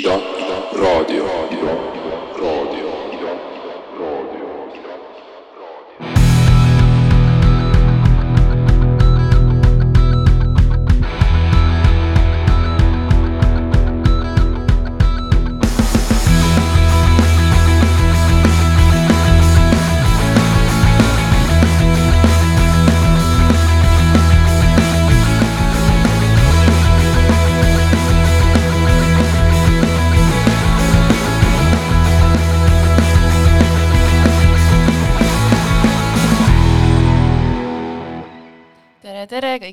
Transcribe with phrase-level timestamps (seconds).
[0.00, 0.22] Rodio,
[0.74, 1.24] rodio,
[2.36, 2.57] rodio.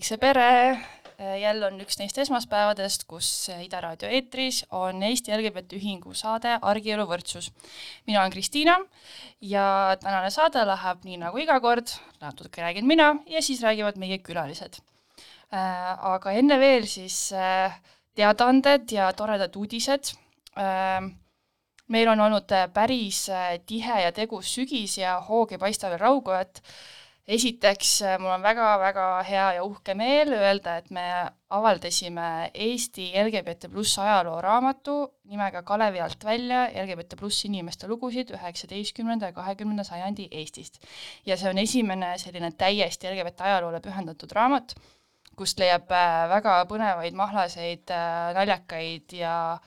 [0.04, 0.76] See pere!
[1.16, 3.28] jälle on üks neist esmaspäevadest, kus
[3.64, 7.52] Ida Raadio eetris on Eesti LGBT Ühingu saade Argielu võrdsus.
[8.08, 8.76] mina olen Kristiina
[9.42, 11.88] ja tänane saade läheb nii nagu iga kord,
[12.22, 14.82] natuke räägin mina ja siis räägivad meie külalised.
[15.52, 17.80] Aga enne veel siis äh,
[18.16, 20.12] teadaanded ja toredad uudised.
[21.88, 26.32] meil on olnud päris äh, tihe ja tegus sügis ja hoog ei paista veel raugu,
[26.32, 26.62] et
[27.26, 31.06] esiteks, mul on väga-väga hea ja uhke meel öelda, et me
[31.56, 34.96] avaldasime Eesti LGBT pluss ajalooraamatu
[35.32, 40.78] nimega Kalevi alt välja LGBT pluss inimeste lugusid üheksateistkümnenda ja kahekümnenda sajandi Eestist.
[41.26, 44.76] ja see on esimene selline täiesti LGBT ajaloole pühendatud raamat,
[45.36, 49.60] kust leiab äh, väga põnevaid, mahlaseid, äh, naljakaid ja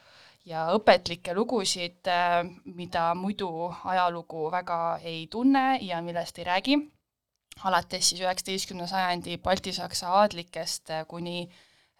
[0.49, 3.51] ja õpetlikke lugusid, äh, mida muidu
[3.85, 6.79] ajalugu väga ei tunne ja millest ei räägi
[7.67, 11.49] alates siis üheksateistkümnenda sajandi baltisaksa aadlikest äh, kuni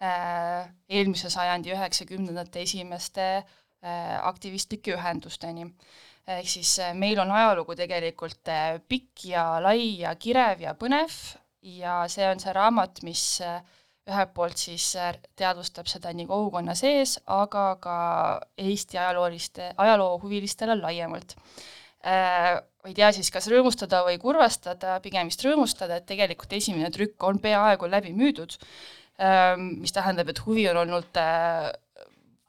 [0.01, 5.73] äh, eelmise sajandi üheksakümnendate esimeste äh, aktivistlike ühendusteni.
[6.29, 8.49] ehk siis meil on ajalugu tegelikult
[8.87, 11.15] pikk ja lai ja kirev ja põnev
[11.65, 13.23] ja see on see raamat, mis
[14.09, 14.91] ühelt poolt siis
[15.35, 17.97] teadvustab seda nii kogukonna sees, aga ka
[18.57, 21.33] Eesti ajalooliste, ajaloohuvilistele laiemalt
[22.03, 27.25] ma ei tea siis, kas rõõmustada või kurvastada, pigem vist rõõmustada, et tegelikult esimene trükk
[27.27, 28.55] on peaaegu läbi müüdud,
[29.59, 31.67] mis tähendab, et huvi on olnud äh,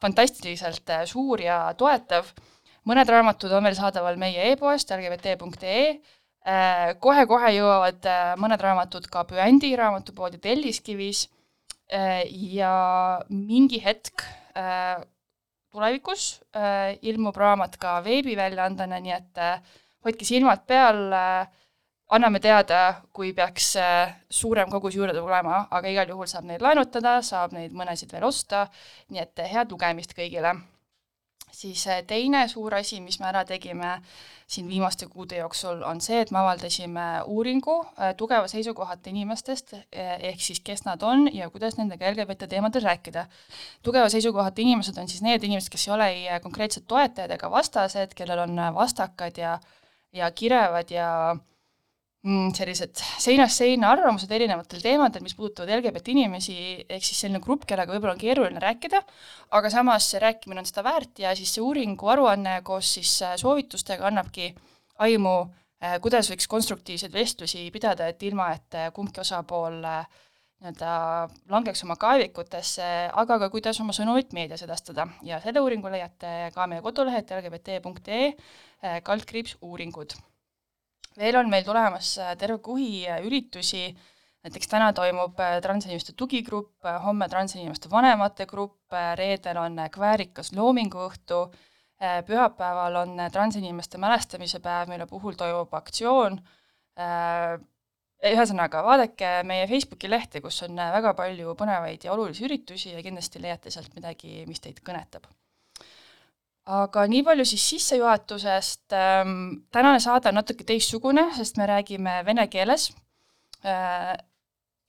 [0.01, 2.31] fantastiliselt äh, suur ja toetav.
[2.87, 5.99] mõned raamatud on veel saadaval meie e-poest lgbt.ee,
[6.47, 8.07] äh, kohe-kohe jõuavad
[8.41, 11.29] mõned raamatud ka Püändi raamatupoodi Telliskivis.
[12.31, 14.23] Ja mingi hetk
[15.71, 16.41] tulevikus
[17.03, 19.41] ilmub raamat ka veebiväljaandena, nii et
[20.05, 21.13] hoidke silmad peal,
[22.11, 22.81] anname teada,
[23.15, 27.75] kui peaks äh, suurem kogus juurde tulema, aga igal juhul saab neid laenutada, saab neid
[27.77, 28.67] mõnesid veel osta,
[29.11, 30.57] nii et head lugemist kõigile.
[31.61, 33.99] Siis äh, teine suur asi, mis me ära tegime
[34.51, 40.41] siin viimaste kuude jooksul, on see, et me avaldasime uuringu äh, tugeva seisukohata inimestest, ehk
[40.41, 43.27] siis kes nad on ja kuidas nendega LGBT teemadel rääkida.
[43.83, 48.17] tugeva seisukohata inimesed on siis need inimesed, kes ei ole ei konkreetsed toetajad ega vastased,
[48.17, 49.77] kellel on vastakad ja äh,
[50.13, 51.41] ja kirevad ja mm,
[52.21, 57.95] sellised seinast seina arvamused erinevatel teemadel, mis puudutavad LGBT inimesi, ehk siis selline grupp, kellega
[57.95, 59.01] võib-olla on keeruline rääkida,
[59.57, 63.39] aga samas see rääkimine on seda väärt ja siis see uuringu aruanne koos siis äh,
[63.41, 64.51] soovitustega annabki
[65.01, 65.37] aimu,
[65.81, 70.93] äh, kuidas võiks konstruktiivseid vestlusi pidada, et ilma, et äh, kumbki osapool nii-öelda
[71.49, 76.69] langeks oma kaevikutesse, aga ka kuidas oma sõnumit meedias edastada ja selle uuringu leiate ka
[76.69, 80.21] meie kodulehelt lgbt.ee kaldkriips uuringud.
[81.19, 83.89] Veel on meil tulemas äh, terve kuhi äh, üritusi,
[84.45, 91.41] näiteks täna toimub transinimeste tugigrupp, homme transinimeste vanemate grupp, reedel on kväärikas loominguõhtu,
[92.25, 96.41] pühapäeval on transinimeste mälestamise päev, mille puhul toimub aktsioon,
[98.31, 103.45] ühesõnaga, vaadake meie Facebooki lehte, kus on väga palju põnevaid ja olulisi üritusi ja kindlasti
[103.45, 105.29] leiate sealt midagi, mis teid kõnetab
[106.66, 112.48] aga nii palju siis sissejuhatusest ähm,, tänane saade on natuke teistsugune, sest me räägime vene
[112.48, 112.92] keeles
[113.64, 114.16] äh,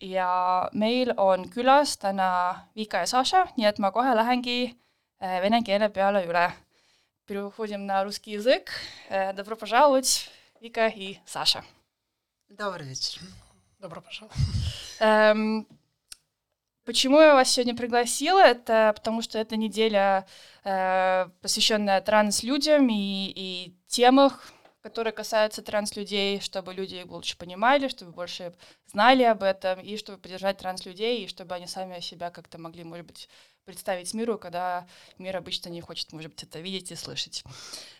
[0.00, 2.30] ja meil on külas täna
[2.76, 6.50] Vika ja Saša, nii et ma kohe lähengi äh, vene keele peale üle.
[7.26, 8.70] Переходим на русский язык.
[9.34, 10.30] Добро пожаловать,
[10.60, 11.64] Вика и Саша.
[12.48, 13.20] Добрый вечер.
[13.80, 15.66] Добро пожаловать.
[16.91, 18.41] Почему я вас сегодня пригласила?
[18.41, 20.27] Это потому что эта неделя
[20.65, 24.51] э, посвященная транслюдям и, и темах,
[24.81, 28.53] которые касаются транслюдей, чтобы люди их лучше понимали, чтобы больше
[28.87, 33.05] знали об этом, и чтобы поддержать транслюдей, и чтобы они сами себя как-то могли, может
[33.05, 33.29] быть,
[33.63, 34.85] представить миру, когда
[35.17, 37.45] мир обычно не хочет, может быть, это видеть и слышать.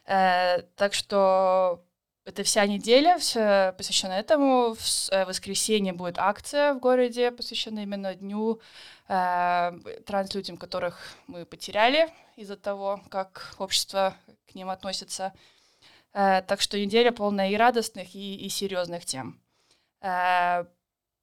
[0.06, 1.86] Э, так что
[2.32, 4.74] это вся неделя все посвящена этому.
[4.74, 8.62] В э, воскресенье будет акция в городе, посвященная именно дню
[9.10, 9.72] э,
[10.06, 14.16] транслюдям, которых мы потеряли из-за того, как общество
[14.50, 15.34] к ним относится.
[16.14, 19.38] Э, так что неделя полная и радостных, и, и серьезных тем.
[20.02, 20.64] Э,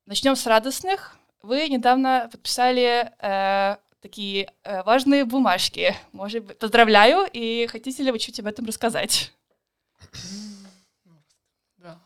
[0.05, 1.17] начнем с радостных.
[1.41, 5.97] Вы недавно подписали э, такие э, важные бумажки.
[6.13, 9.33] Может быть, поздравляю, и хотите ли вы чуть об этом рассказать?
[11.79, 12.01] Да.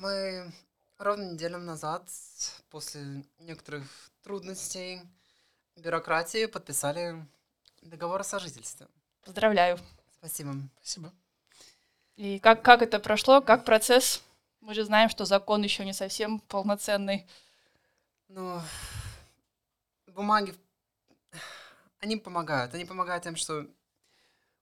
[0.00, 0.50] Мы
[0.96, 2.08] ровно неделю назад,
[2.70, 3.84] после некоторых
[4.22, 5.02] трудностей,
[5.76, 7.22] бюрократии, подписали
[7.82, 8.88] договор о сожительстве.
[9.22, 9.78] Поздравляю.
[10.16, 10.54] Спасибо.
[10.76, 11.12] Спасибо.
[12.16, 14.22] И как, как это прошло, как процесс?
[14.62, 17.26] Мы же знаем, что закон еще не совсем полноценный.
[18.28, 18.58] Ну,
[20.06, 20.54] бумаги,
[21.98, 22.72] они помогают.
[22.72, 23.66] Они помогают тем, что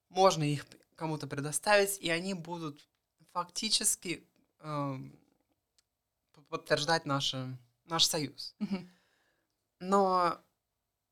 [0.08, 2.84] можно их кому-то предоставить, и они будут
[3.30, 4.26] фактически
[4.58, 4.98] э,
[6.48, 8.54] подтверждать наши, наш союз.
[9.80, 10.38] Но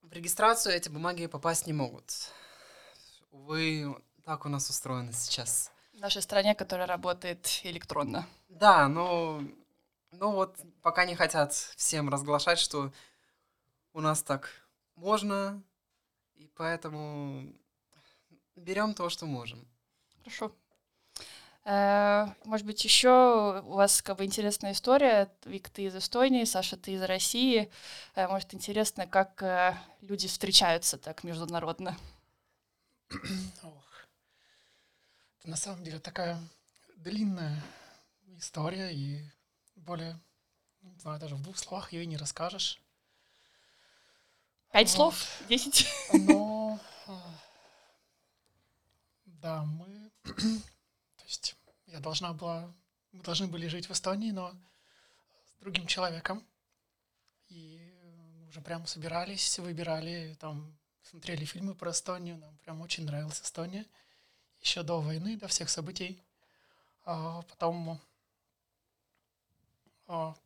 [0.03, 2.31] в регистрацию эти бумаги попасть не могут.
[3.31, 3.95] Увы,
[4.25, 5.71] так у нас устроено сейчас.
[5.93, 8.27] В нашей стране, которая работает электронно.
[8.49, 9.43] Да, но,
[10.11, 12.93] но вот пока не хотят всем разглашать, что
[13.93, 14.51] у нас так
[14.95, 15.63] можно,
[16.35, 17.53] и поэтому
[18.57, 19.67] берем то, что можем.
[20.19, 20.53] Хорошо.
[21.69, 25.29] Э, Может быть, еще у вас как бы интересная история.
[25.45, 27.69] Вик, ты из Эстонии, Саша, ты из России.
[28.15, 31.97] Э, Может, интересно, как э, люди встречаются так международно.
[33.65, 33.85] Ох.
[35.41, 36.39] Это на самом деле такая
[36.99, 37.61] длинная
[38.39, 39.21] история, и
[39.75, 40.21] более,
[40.83, 42.81] не знаю, даже в двух словах ее и не расскажешь.
[44.73, 44.95] Пять Вот.
[45.15, 45.27] слов?
[45.49, 45.89] Десять?
[46.13, 46.79] Но,
[49.25, 51.56] да, мы, то есть
[51.97, 52.71] я должна была,
[53.13, 54.53] мы должны были жить в Эстонии, но
[55.47, 56.47] с другим человеком.
[57.49, 57.91] И
[58.49, 63.87] уже прямо собирались, выбирали, там, смотрели фильмы про Эстонию, нам прям очень нравилась Эстония.
[64.61, 66.23] Еще до войны, до всех событий.
[67.05, 67.99] А потом
[70.07, 70.37] а,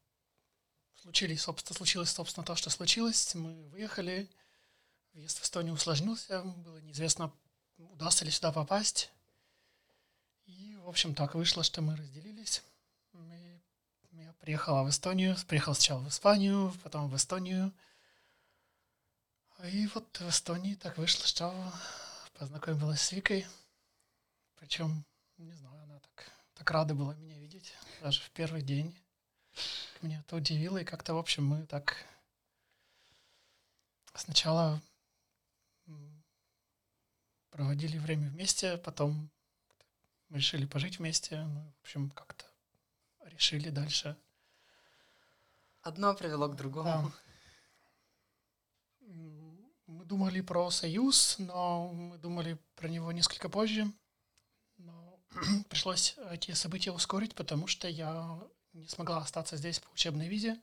[0.95, 3.35] случились, собственно, случилось, собственно, то, что случилось.
[3.35, 4.31] Мы выехали,
[5.15, 7.33] въезд в Эстонию усложнился, было неизвестно,
[7.77, 9.11] удастся ли сюда попасть.
[10.59, 12.63] И, в общем, так вышло, что мы разделились.
[13.13, 13.61] Мы-
[14.13, 17.73] я приехала в Эстонию, приехал сначала в Испанию, потом в Эстонию.
[19.65, 21.73] И вот в Эстонии так вышло, что
[22.35, 23.47] познакомилась с Викой.
[24.57, 25.05] Причем,
[25.37, 28.97] не знаю, она так, так рада была меня видеть, даже в первый день.
[30.03, 32.05] Меня это удивило, и как-то, в общем, мы так
[34.15, 34.83] сначала
[37.51, 39.31] проводили время вместе, потом
[40.31, 42.45] решили пожить вместе, ну, в общем, как-то
[43.25, 44.17] решили дальше.
[45.83, 46.57] Одно привело к Да.
[46.59, 47.13] другому.
[49.03, 49.51] М,
[49.87, 53.91] Мы думали про союз, но мы думали про него несколько позже.
[54.77, 55.19] Но
[55.69, 58.39] пришлось эти события ускорить, потому что я
[58.73, 60.61] не смогла остаться здесь по учебной визе.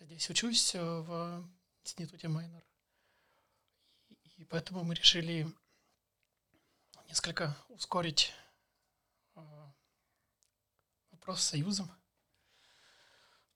[0.00, 1.48] Я здесь учусь э, в
[1.84, 2.64] институте Майнер.
[4.36, 5.46] И поэтому мы решили
[7.08, 8.32] несколько ускорить
[11.28, 11.90] вопрос с союзом,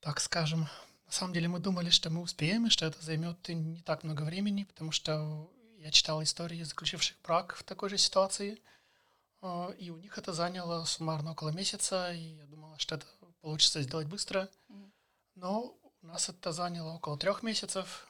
[0.01, 0.69] так скажем.
[1.07, 4.25] На самом деле мы думали, что мы успеем, и что это займет не так много
[4.25, 8.61] времени, потому что я читал истории заключивших брак в такой же ситуации,
[9.41, 13.07] э, и у них это заняло суммарно около месяца, и я думала, что это
[13.41, 14.51] получится сделать быстро.
[15.35, 18.07] Но у нас это заняло около трех месяцев.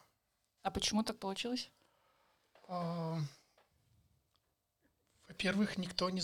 [0.63, 1.71] А почему так получилось?
[2.67, 3.17] А,
[5.29, 6.21] Во-первых, никто не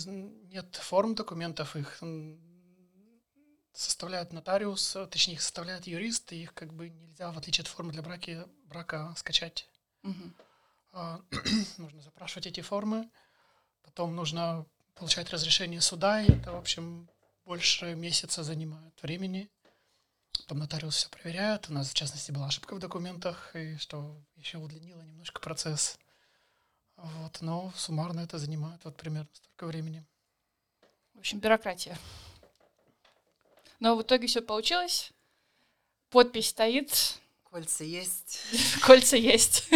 [0.53, 2.03] нет форм документов, их
[3.69, 7.63] м, составляет нотариус, а, точнее их составляет юрист, и их как бы нельзя, в отличие
[7.63, 9.67] от формы для браки, брака, скачать.
[10.91, 11.21] А,
[11.77, 13.09] Нужно запрашивать эти формы,
[13.83, 17.07] потом нужно получать разрешение суда, и это, в общем,
[17.45, 19.49] больше месяца занимает времени.
[20.33, 21.69] Потом нотариус все проверяет.
[21.69, 25.99] У нас, в частности, была ошибка в документах, и что еще удлинило немножко процесс.
[26.95, 30.05] Вот, но суммарно это занимает вот примерно столько времени.
[31.13, 31.97] В общем, бюрократия.
[33.79, 35.11] Но в итоге все получилось.
[36.09, 37.19] Подпись стоит,
[37.51, 38.41] Кольца есть.
[38.85, 39.69] кольца есть.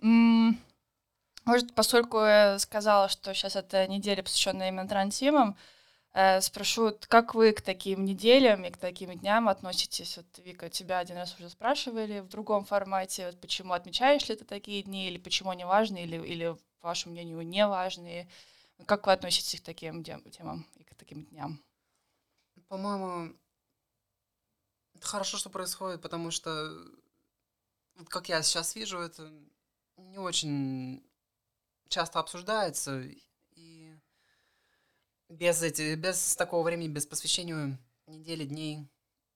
[0.00, 5.56] Может, поскольку я сказала, что сейчас это неделя, посвященная именно трансимам,
[6.14, 10.16] э, спрошу, как вы к таким неделям и к таким дням относитесь?
[10.16, 14.44] Вот, Вика, тебя один раз уже спрашивали в другом формате, вот почему отмечаешь ли ты
[14.44, 18.28] такие дни, или почему они важны, или, или по вашему мнению, не важные?
[18.86, 21.60] Как вы относитесь к таким темам и к таким дням?
[22.72, 23.36] По-моему,
[24.94, 26.74] это хорошо, что происходит, потому что,
[28.08, 29.30] как я сейчас вижу, это
[29.98, 31.06] не очень
[31.88, 33.02] часто обсуждается,
[33.50, 33.94] и
[35.28, 38.88] без, эти, без такого времени, без посвящения недели, дней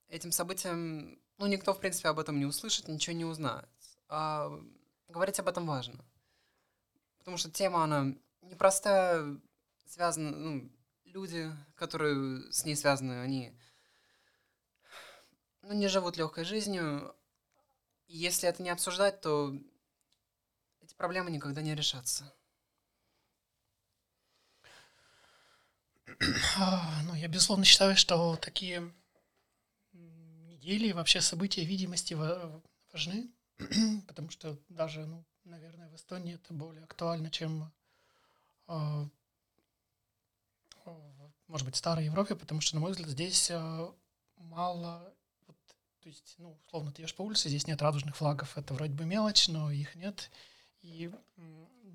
[0.08, 3.68] этим событиям, ну, никто, в принципе, об этом не услышит, ничего не узнает.
[4.08, 4.50] А
[5.08, 6.02] говорить об этом важно.
[7.18, 9.38] Потому что тема, она непростая,
[9.84, 10.70] связана, ну,
[11.16, 13.52] люди, которые с ней связаны, они
[15.62, 17.14] ну, не живут легкой жизнью.
[18.08, 19.54] Если это не обсуждать, то
[20.80, 22.32] эти проблемы никогда не решатся.
[26.58, 28.92] А, Ну, я безусловно считаю, что такие
[29.92, 33.30] недели и вообще события видимости ва- важны,
[34.06, 37.72] потому что даже, ну, наверное, в Эстонии это более актуально, чем,
[38.68, 39.08] а,
[41.48, 43.94] может быть, старой Европе, потому что, на мой взгляд, здесь а,
[44.38, 45.12] мало,
[45.46, 45.56] вот,
[46.00, 49.04] то есть, ну, условно, ты идешь по улице, здесь нет радужных флагов, это вроде бы
[49.04, 50.30] мелочь, но их нет,
[50.82, 51.10] и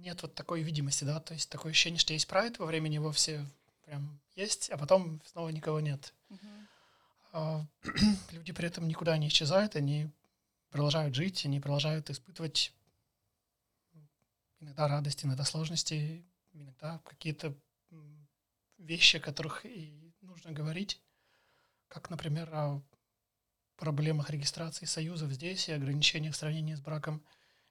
[0.01, 3.11] нет вот такой видимости, да, то есть такое ощущение, что есть прайд, во времени его
[3.11, 3.45] все
[3.85, 6.13] прям есть, а потом снова никого нет.
[7.33, 7.65] А,
[8.31, 10.09] Люди при этом никуда не исчезают, они
[10.69, 12.73] продолжают жить, они продолжают испытывать
[14.59, 17.53] иногда радость, иногда сложности, иногда какие-то
[18.81, 21.01] вещи, о которых и нужно говорить,
[21.87, 22.81] как, например, о
[23.77, 27.23] проблемах регистрации союзов здесь и ограничениях в сравнении с браком.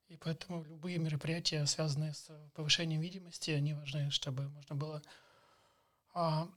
[0.08, 5.02] И поэтому любые мероприятия, связанные с повышением видимости, они важны, чтобы можно было
[6.12, 6.48] а,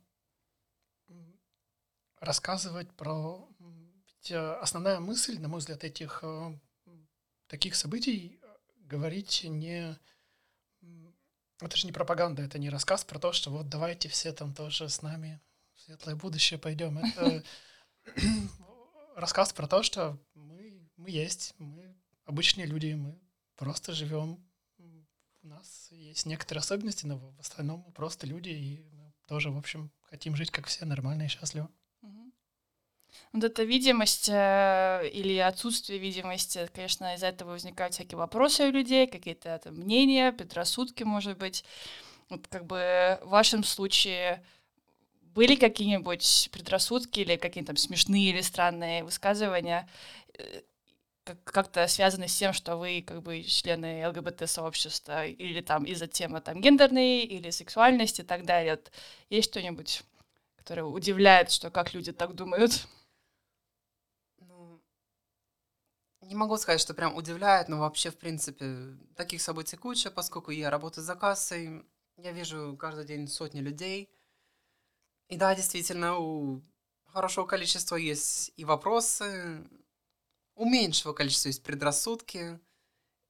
[2.18, 3.48] рассказывать про...
[3.60, 6.58] ведь, э, основная мысль, на мой взгляд, этих э,
[7.46, 8.40] таких событий
[8.80, 9.96] говорить не...
[11.64, 14.88] Это же не пропаганда, это не рассказ про то, что вот давайте все там тоже
[14.88, 15.40] с нами
[15.74, 16.98] в светлое будущее пойдем.
[16.98, 17.42] Это
[19.16, 23.18] рассказ про то, что мы, мы есть, мы обычные люди, мы
[23.56, 24.44] просто живем.
[25.42, 29.58] У нас есть некоторые особенности, но в остальном мы просто люди, и мы тоже, в
[29.58, 31.70] общем, хотим жить как все, нормально и счастливо.
[33.32, 39.06] Вот эта видимость э, или отсутствие видимости, конечно, из-за этого возникают всякие вопросы у людей,
[39.06, 41.64] какие-то там мнения, предрассудки, может быть.
[42.30, 44.44] Вот как бы в вашем случае
[45.22, 49.88] были какие-нибудь предрассудки или какие-то там смешные или странные высказывания,
[50.38, 50.62] э,
[51.24, 56.40] как- как-то связаны с тем, что вы как бы члены ЛГБТ-сообщества, или там из-за темы
[56.40, 58.72] там гендерной или сексуальности и так далее.
[58.76, 58.92] Вот
[59.30, 60.02] есть что-нибудь,
[60.56, 62.86] которое удивляет, что как люди так думают?
[64.48, 64.80] Ну,
[66.26, 70.70] не могу сказать, что прям удивляет, но вообще, в принципе, таких событий куча, поскольку я
[70.70, 71.84] работаю за кассой,
[72.16, 74.10] я вижу каждый день сотни людей.
[75.28, 76.62] И да, действительно, у
[77.06, 79.64] хорошего количества есть и вопросы,
[80.54, 82.60] у меньшего количества есть предрассудки,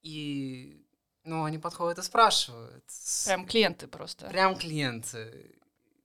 [0.03, 0.85] и,
[1.23, 2.85] ну, они подходят и спрашивают.
[3.25, 4.29] Прям клиенты просто.
[4.29, 5.59] Прям клиенты.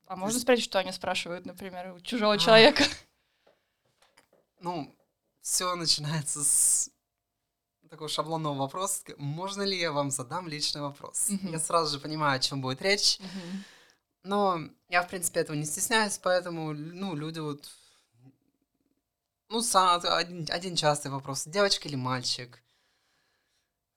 [0.05, 2.38] А можно спросить, что они спрашивают, например, у чужого А.
[2.38, 2.84] человека?
[4.60, 4.93] Ну,
[5.50, 6.91] все начинается с
[7.89, 9.01] такого шаблонного вопроса.
[9.18, 11.29] Можно ли я вам задам личный вопрос?
[11.29, 11.51] Мгм.
[11.51, 13.20] Я сразу же понимаю, о чем будет речь.
[14.24, 17.68] Но я, в принципе, этого не стесняюсь, поэтому, ну, люди вот...
[19.50, 21.46] Ну, сам, один, один частый вопрос.
[21.46, 22.62] Девочка или мальчик?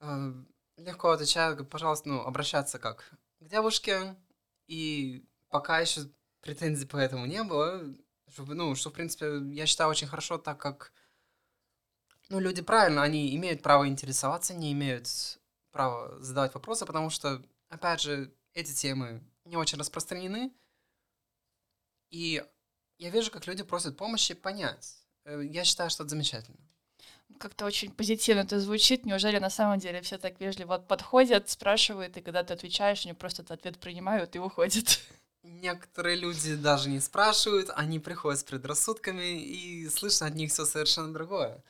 [0.01, 0.33] Э,
[0.79, 4.17] Легко отвечаю, пожалуйста, ну, обращаться как к девушке.
[4.69, 6.09] И пока еще
[6.41, 7.83] претензий по этому не было.
[8.33, 10.93] Чтобы, ну, что, в принципе, я считаю очень хорошо, так как,
[12.33, 15.07] ну, люди правильно, они имеют право интересоваться, не имеют
[15.71, 20.51] права задавать вопросы, потому что, опять же, эти темы не очень распространены.
[22.11, 22.43] И
[22.97, 24.97] я вижу, как люди просят помощи понять.
[25.27, 26.57] Э, Я считаю, что это замечательно.
[27.39, 29.05] Как-то очень позитивно это звучит.
[29.05, 33.43] Неужели на самом деле все так вежливо подходят, спрашивают, и когда ты отвечаешь, они просто
[33.43, 35.01] этот ответ принимают и уходят?
[35.43, 41.13] Некоторые люди даже не спрашивают, они приходят с предрассудками, и слышно от них все совершенно
[41.13, 41.63] другое.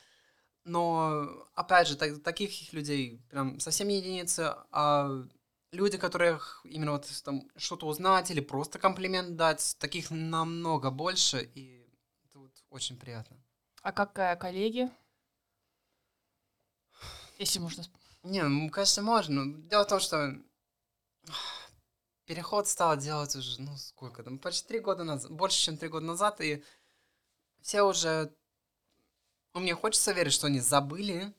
[0.65, 5.25] Но, опять же, так- таких людей прям совсем единицы, а
[5.73, 11.85] люди, которых именно вот там что-то узнать или просто комплимент дать, таких намного больше, и
[12.25, 13.37] это вот очень приятно.
[13.83, 14.91] А как э, коллеги?
[17.39, 17.85] Если можно...
[18.23, 19.53] Не, ну, конечно, можно.
[19.69, 20.37] Дело в том, что
[22.25, 26.07] переход стал делать уже, ну, сколько там, почти три года назад, больше, чем три года
[26.07, 26.63] назад, и
[27.61, 28.33] все уже,
[29.55, 31.33] ну, мне хочется верить, что они забыли,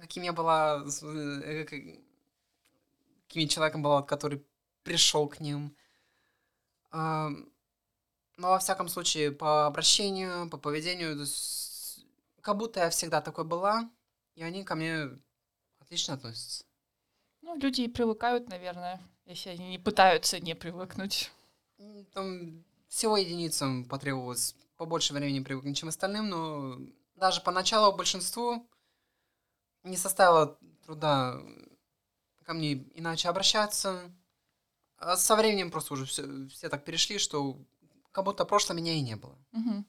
[0.00, 2.04] каким я была, э, как-
[3.28, 4.44] каким человеком была, который
[4.82, 5.76] пришел к ним.
[6.92, 12.04] Но во всяком случае, по обращению, по поведению, есть
[12.40, 13.90] как будто я всегда такой была,
[14.34, 15.08] и они ко мне
[15.78, 16.64] отлично относятся.
[17.42, 21.30] Ну, люди и привыкают, наверное, если они не пытаются не привыкнуть.
[22.12, 26.78] Там всего единицам потребовалось побольше времени привыкнуть, чем остальным, но
[27.16, 28.66] даже поначалу большинству
[29.82, 31.40] не составило труда
[32.44, 34.10] ко мне иначе обращаться.
[34.98, 37.58] А со временем просто уже все, все так перешли, что
[38.12, 39.36] как будто прошлого меня и не было.
[39.52, 39.86] Мгм.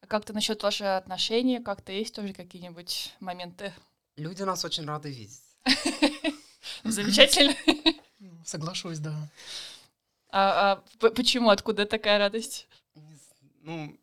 [0.00, 3.74] А как-то насчет ваших отношений, как-то есть тоже какие-нибудь моменты?
[4.16, 5.42] Люди нас очень рады видеть.
[6.84, 7.54] Замечательно.
[8.18, 9.14] Ну, Соглашусь, да.
[10.30, 12.66] А, а почему, откуда такая радость?
[13.62, 13.99] Ну,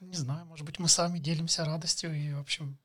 [0.00, 2.78] Не знаю, может быть, мы сами делимся радостью и, в общем,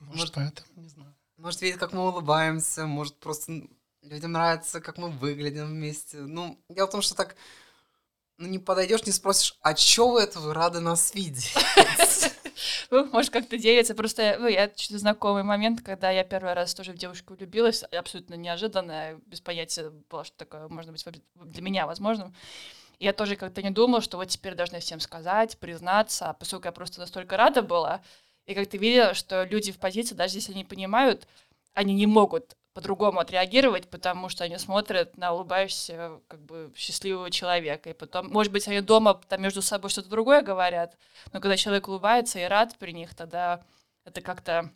[0.00, 1.14] может, Может- поэтому, не знаю.
[1.36, 3.62] может, видеть, как мы улыбаемся, может, просто
[4.02, 6.18] людям нравится, как мы выглядим вместе.
[6.18, 7.36] Ну, дело в том, что так
[8.38, 11.54] ну, не подойдешь, не спросишь, а чё вы это вы рады нас видеть?
[12.90, 13.94] Ну, может, как-то делится.
[13.94, 18.34] Просто, ну, я чуть знакомый момент, когда я первый раз тоже в девушку влюбилась, абсолютно
[18.34, 22.34] неожиданно, без понятия было, что такое может быть для меня возможным.
[22.98, 27.00] Я тоже как-то не думала, что вот теперь должна всем сказать, признаться, поскольку я просто
[27.00, 28.00] настолько рада была,
[28.46, 31.28] и как ты видела, что люди в позиции, даже если они понимают,
[31.74, 37.90] они не могут по-другому отреагировать, потому что они смотрят на улыбающегося, как бы, счастливого человека.
[37.90, 40.96] И потом, может быть, они дома там между собой что-то другое говорят,
[41.32, 43.64] но когда человек улыбается и рад при них, тогда
[44.04, 44.70] это как-то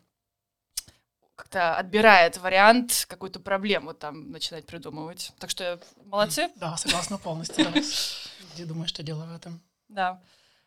[1.42, 5.32] как-то отбирает вариант какую-то проблему там начинать придумывать.
[5.40, 7.66] Так что молодцы, Да, согласна полностью.
[8.54, 9.60] Я думаю, что дело в этом.
[9.88, 10.20] да.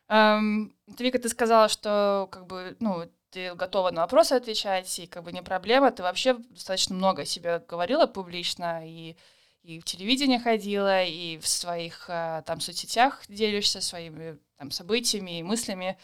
[0.09, 5.23] Эм, Вика, ты сказала, что как бы, ну, ты готова на вопросы отвечать, и как
[5.23, 5.91] бы не проблема.
[5.91, 9.15] Ты вообще достаточно много о себе говорила публично, и,
[9.63, 15.43] и в телевидении ходила, и в своих э, там соцсетях делишься своими там событиями и
[15.43, 15.97] мыслями.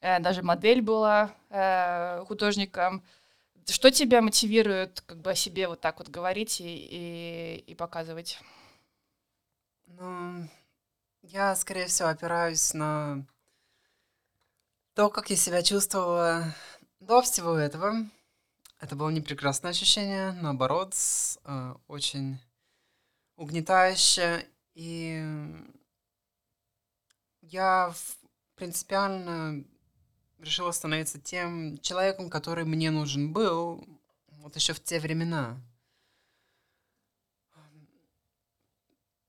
[0.00, 3.02] Э, даже модель была э, художником.
[3.68, 8.38] Что тебя мотивирует как бы о себе вот так вот говорить и, и, и показывать?
[9.86, 10.48] Ну,
[11.22, 13.24] я, скорее всего, опираюсь на
[14.94, 16.54] то, как я себя чувствовала
[17.00, 17.94] до всего этого.
[18.80, 20.94] Это было не прекрасное ощущение, наоборот,
[21.44, 22.40] э, очень
[23.36, 24.46] угнетающе.
[24.74, 25.24] И
[27.42, 27.94] я
[28.56, 29.64] принципиально
[30.42, 33.86] решила становиться тем человеком, который мне нужен был
[34.38, 35.60] вот еще в те времена.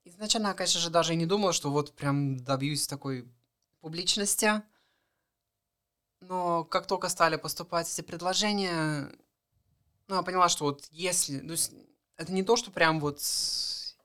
[0.03, 3.27] Изначально, конечно же, даже и не думала, что вот прям добьюсь такой
[3.79, 4.61] публичности.
[6.19, 9.11] Но как только стали поступать эти предложения,
[10.07, 11.39] ну, я поняла, что вот если...
[11.39, 11.73] То есть
[12.17, 13.21] это не то, что прям вот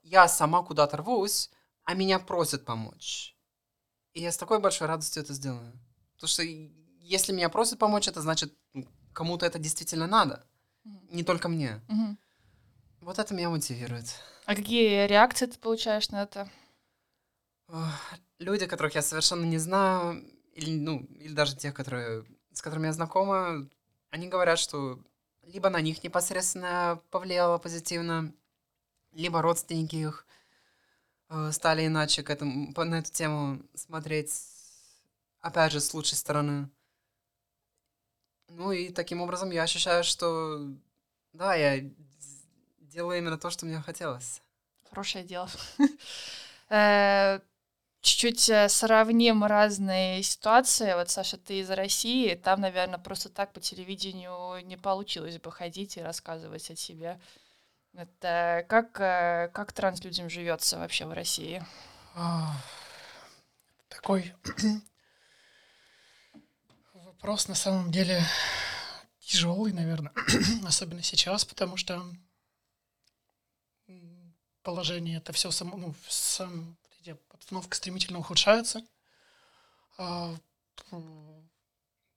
[0.03, 1.49] я сама куда-то рвусь,
[1.83, 3.35] а меня просят помочь.
[4.13, 5.71] И я с такой большой радостью это сделаю.
[6.15, 6.43] Потому что
[7.09, 8.53] если меня просят помочь, это значит,
[9.13, 10.45] кому-то это действительно надо.
[10.83, 11.07] Мгм.
[11.09, 11.81] Не только мне.
[11.87, 12.17] Мгм.
[13.01, 14.05] Вот это меня мотивирует.
[14.45, 16.49] А какие реакции ты получаешь на это?
[18.37, 22.93] Люди, которых я совершенно не знаю, или, ну, или даже те, которые, с которыми я
[22.93, 23.67] знакома,
[24.11, 24.99] они говорят, что
[25.43, 28.33] либо на них непосредственно повлияло позитивно,
[29.13, 30.27] либо родственники их
[31.29, 34.31] э, стали иначе к этому, на эту тему смотреть,
[35.41, 36.69] опять же, с лучшей стороны.
[38.49, 40.59] Ну и таким образом я ощущаю, что
[41.33, 41.89] да, я
[42.81, 44.41] делаю именно то, что мне хотелось.
[44.89, 45.49] Хорошее дело.
[46.71, 47.39] Э,
[48.01, 50.93] Чуть-чуть э, сравним разные ситуации.
[50.93, 55.97] Вот, Саша, ты из России, там, наверное, просто так по телевидению не получилось бы ходить
[55.97, 57.19] и рассказывать о себе.
[57.93, 61.61] Это как, э, как транслюдям живется вообще в России?
[63.89, 64.33] Такой
[67.19, 68.23] вопрос на самом деле
[69.19, 70.13] тяжелый, наверное,
[70.65, 72.01] особенно сейчас, потому что
[74.63, 76.77] положение это все само, ну, сам,
[77.29, 78.81] обстановка стремительно ухудшается.
[79.97, 80.33] А,
[80.91, 81.43] В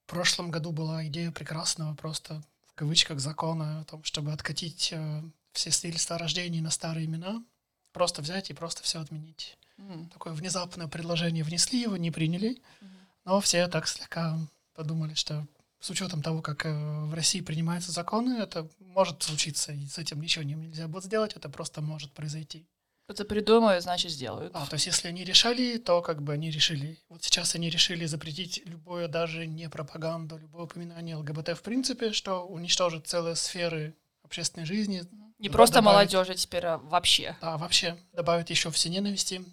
[0.07, 5.71] прошлом году была идея прекрасного просто в кавычках закона о том, чтобы откатить э, все
[5.73, 7.45] свидетельства о рождении на старые имена,
[7.93, 10.11] просто взять и просто все отменить Мгм.
[10.11, 13.09] такое внезапное предложение внесли, его не приняли, Мгм.
[13.25, 14.39] но все так слегка
[14.75, 15.47] подумали, что
[15.81, 16.71] с учетом того, как э,
[17.07, 21.33] в России принимаются законы, это может случиться, и с этим ничего не- нельзя будет сделать,
[21.35, 22.67] это просто может произойти.
[23.07, 24.53] Кто-то придумают, значит, сделают.
[24.55, 27.01] А, то есть если они решали, то как бы они решили.
[27.09, 32.47] Вот сейчас они решили запретить любое, даже не пропаганду, любое упоминание ЛГБТ в принципе, что
[32.47, 35.03] уничтожит целые сферы общественной жизни.
[35.41, 37.37] Не просто добавить- молодежи теперь, а вообще.
[37.41, 39.45] Да, вообще добавить еще все ненависти.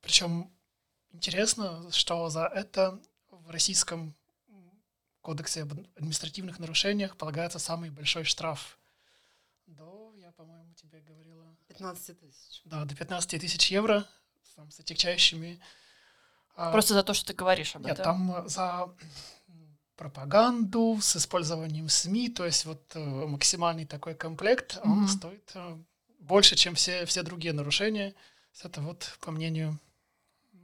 [0.00, 0.50] Причем
[1.10, 4.14] интересно, что за это в российском
[5.22, 8.78] кодексе об административных нарушениях полагается самый большой штраф.
[9.66, 12.62] До, я, по-моему, тебе говорила, 15 тысяч.
[12.64, 14.06] да, до 15 тысяч евро
[14.56, 15.60] там, с отягчающими.
[16.56, 18.04] А, Просто за то, что ты говоришь об Нет, этом.
[18.04, 18.88] там э, за
[19.96, 25.08] пропаганду с использованием СМИ, то есть вот э, максимальный такой комплект, он Мгм.
[25.08, 25.78] стоит э,
[26.20, 28.14] больше, чем все, все другие нарушения.
[28.62, 29.78] Это вот, по мнению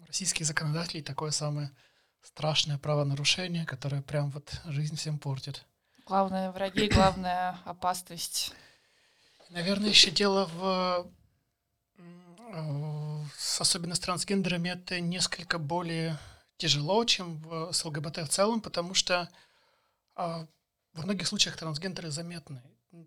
[0.07, 1.71] российских законодателей, такое самое
[2.25, 5.65] страшное правонарушение, которое прям вот жизнь всем портит.
[6.07, 8.53] Главное враги, главная опасность.
[9.51, 11.11] Наверное, еще дело в...
[13.59, 16.19] Особенно с трансгендерами это несколько более
[16.57, 19.29] тяжело, чем в, с ЛГБТ в целом, потому что
[20.15, 20.47] а,
[20.93, 22.63] во многих случаях трансгендеры заметны.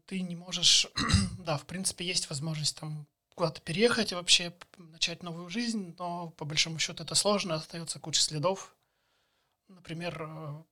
[0.06, 0.88] Ты не можешь...
[1.40, 6.44] да, в принципе, есть возможность там куда-то переехать и вообще начать новую жизнь, но по
[6.44, 8.76] большому счету это сложно, остается куча следов.
[9.68, 10.66] Например,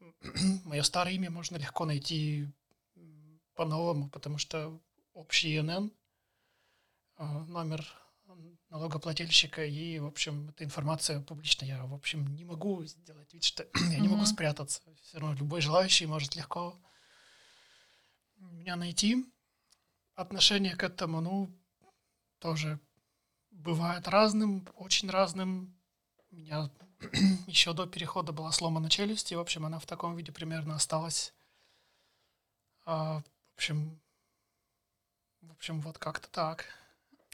[0.64, 2.48] мое старое имя можно легко найти
[3.54, 4.80] по-новому, потому что
[5.14, 5.90] общий ИНН,
[7.18, 7.86] э, номер
[8.68, 11.68] налогоплательщика, и, в общем, эта информация публичная.
[11.68, 14.82] Я, в общем, не могу сделать вид, что я не могу спрятаться.
[15.02, 16.78] Все равно любой желающий может легко
[18.36, 19.24] меня найти.
[20.14, 21.50] Отношение к этому, ну,
[22.38, 22.78] тоже
[23.50, 25.74] бывает разным, очень разным.
[26.30, 26.70] Меня
[27.46, 31.34] еще до перехода была сломана челюсть, и, в общем, она в таком виде примерно осталась.
[32.84, 34.00] А, в общем,
[35.42, 36.66] в общем, вот как-то так.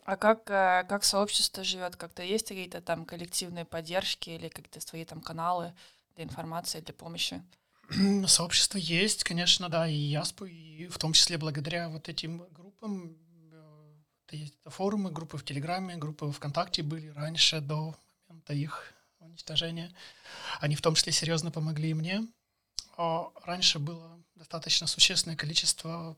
[0.04, 1.96] А как, э, как сообщество живет?
[1.96, 5.74] Как-то есть какие-то там коллективные поддержки или какие-то свои там каналы
[6.16, 7.42] для информации, для помощи?
[8.26, 13.16] Сообщество есть, конечно, да, и Яспу, и в том числе благодаря вот этим группам.
[13.52, 13.94] э,
[14.26, 17.94] Это есть форумы, группы в Телеграме, группы в ВКонтакте были раньше, до
[18.28, 18.92] момента их
[19.32, 19.92] уничтожения.
[20.60, 22.26] Они в том числе серьезно помогли и мне.
[22.96, 26.16] А Раньше было достаточно существенное количество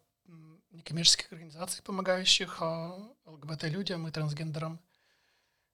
[0.71, 4.81] некоммерческих организаций, помогающих а, ЛГБТ-людям и трансгендерам.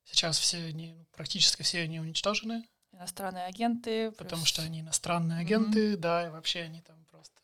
[0.05, 2.69] Сейчас все они, ну, практически все они уничтожены.
[2.93, 4.11] Иностранные агенты?
[4.13, 7.41] Потому плюс- что они иностранные агенты, да, и вообще они там просто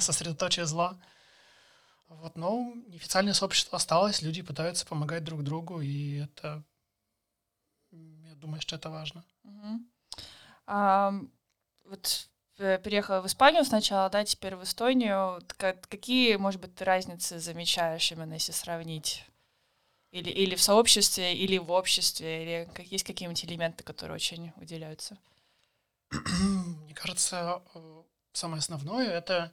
[0.00, 1.00] сосредоточие зла.
[2.08, 6.64] Вот, но неофициальное сообщество осталось, люди пытаются помогать друг другу, и это,
[8.40, 9.24] думаю, что это важно.
[9.44, 9.86] Мгм.
[10.66, 11.30] Ам,
[11.86, 15.40] вот э, переехала в Испанию сначала, да, теперь в Эстонию.
[15.58, 19.24] Ка- Какие, может быть, ты разницы замечаешь, именно если сравнить?
[20.12, 25.18] Или, или в сообществе, или в обществе, или как, есть какие-нибудь элементы, которые очень выделяются?
[26.10, 29.52] Мне кажется, э, самое основное это,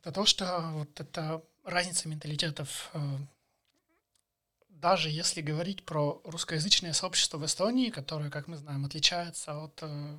[0.00, 2.90] это то, что вот эта разница менталитетов.
[4.80, 10.18] Даже если говорить про русскоязычное сообщество в Эстонии, которое, как мы знаем, отличается от э,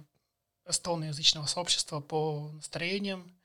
[0.68, 3.36] эстоноязычного сообщества по настроениям,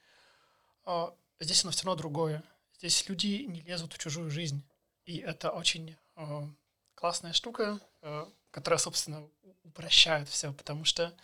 [0.85, 1.07] э,
[1.41, 2.43] здесь оно все равно другое.
[2.77, 4.63] Здесь люди не лезут в чужую жизнь.
[5.07, 6.49] И это очень э,
[6.95, 7.81] классная штука,
[8.51, 9.27] которая, собственно,
[9.65, 11.15] упрощает все, потому что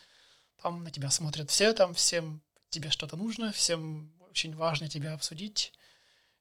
[0.62, 5.74] там на тебя смотрят все, там всем тебе что-то нужно, всем очень важно тебя обсудить.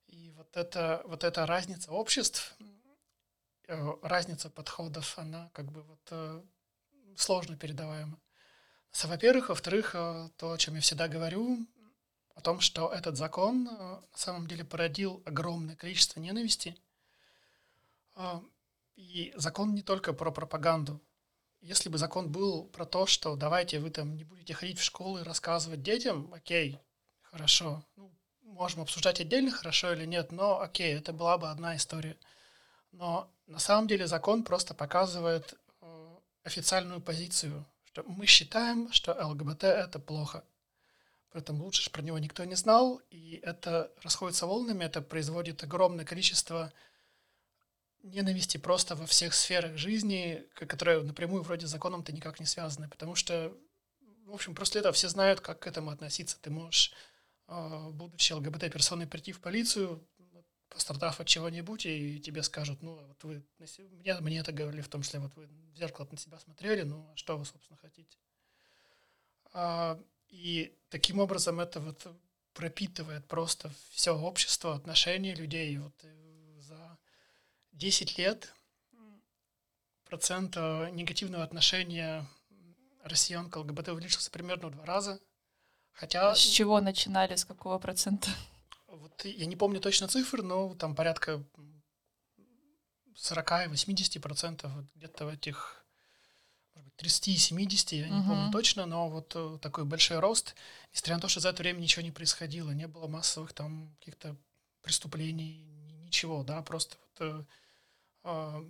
[0.07, 2.55] И вот эта, вот эта разница обществ,
[4.01, 6.41] разница подходов, она как бы вот э,
[7.15, 8.19] сложно передаваема.
[9.03, 11.65] Во-первых, во-вторых, э, то, о чем я всегда говорю,
[12.35, 16.77] о том, что этот закон э, на самом деле породил огромное количество ненависти.
[18.95, 21.01] И закон не только про пропаганду.
[21.61, 25.19] Если бы закон был про то, что давайте вы там не будете ходить в школу
[25.19, 26.79] и рассказывать детям, окей,
[27.21, 27.85] хорошо.
[27.95, 32.17] Ну, можем обсуждать отдельно, хорошо или нет, но окей, это была бы одна история.
[32.91, 39.63] Но на самом деле закон просто показывает э, официальную позицию, что мы считаем, что ЛГБТ
[39.63, 40.43] это плохо.
[41.31, 46.03] Поэтому лучше, чтобы про него никто не знал, и это расходится волнами, это производит огромное
[46.03, 46.73] количество
[48.03, 53.15] ненависти просто во всех сферах жизни, которые напрямую вроде с законом-то никак не связаны, потому
[53.15, 53.55] что,
[54.25, 56.37] в общем, после этого все знают, как к этому относиться.
[56.41, 56.93] Ты можешь,
[57.47, 60.05] э, будучи ЛГБТ-персоной, прийти в полицию,
[60.71, 63.43] пострадав от чего-нибудь, и тебе скажут, ну, вот вы,
[63.91, 67.07] мне, мне это говорили в том числе, вот вы в зеркало на себя смотрели, ну,
[67.13, 68.17] а что вы, собственно, хотите?
[69.53, 72.07] А, И таким образом это вот
[72.53, 75.77] пропитывает просто все общество, отношения людей.
[75.77, 76.97] Вот э, за
[77.73, 78.53] 10 лет
[80.05, 82.27] процент негативного отношения
[83.03, 85.19] россиян к ЛГБТ увеличился примерно в два раза.
[85.93, 88.29] Хотя С чего начинали, с какого процента?
[88.91, 91.43] Вот я не помню точно цифр, но там порядка
[93.15, 95.85] 40-80% вот где-то в этих
[96.97, 98.27] 30-70, я не Мгм.
[98.29, 100.55] помню точно, но вот э, такой большой рост,
[100.93, 104.35] несмотря на то, что за это время ничего не происходило, не было массовых там каких-то
[104.81, 107.43] преступлений, ни- ничего, да, просто вот, э,
[108.23, 108.63] э,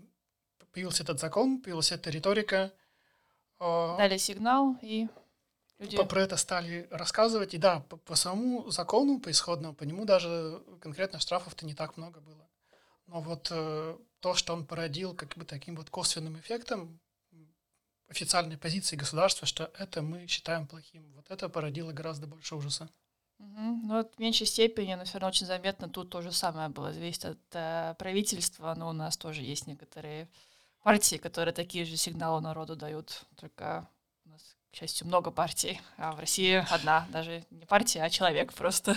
[0.71, 2.71] появился этот закон, появилась эта риторика,
[3.59, 5.07] э, Дали сигнал, и
[5.81, 6.03] люди...
[6.03, 7.53] про это стали рассказывать.
[7.53, 11.97] И да, по, по самому закону, по исходному, по нему даже конкретно штрафов-то не так
[11.97, 12.47] много было.
[13.07, 16.99] Но вот э, то, что он породил как бы таким вот косвенным эффектом
[18.07, 22.89] официальной позиции государства, что это мы считаем плохим, вот это породило гораздо больше ужаса.
[23.39, 23.87] Мгм.
[23.87, 26.93] Ну, вот в меньшей степени, но все равно очень заметно тут то же самое было.
[26.93, 30.29] Зависит от э, правительства, но у нас тоже есть некоторые
[30.83, 33.23] партии, которые такие же сигналы народу дают.
[33.37, 33.87] Только
[34.31, 38.53] у нас, к счастью, много партий, а в России одна, даже не партия, а человек
[38.53, 38.95] просто.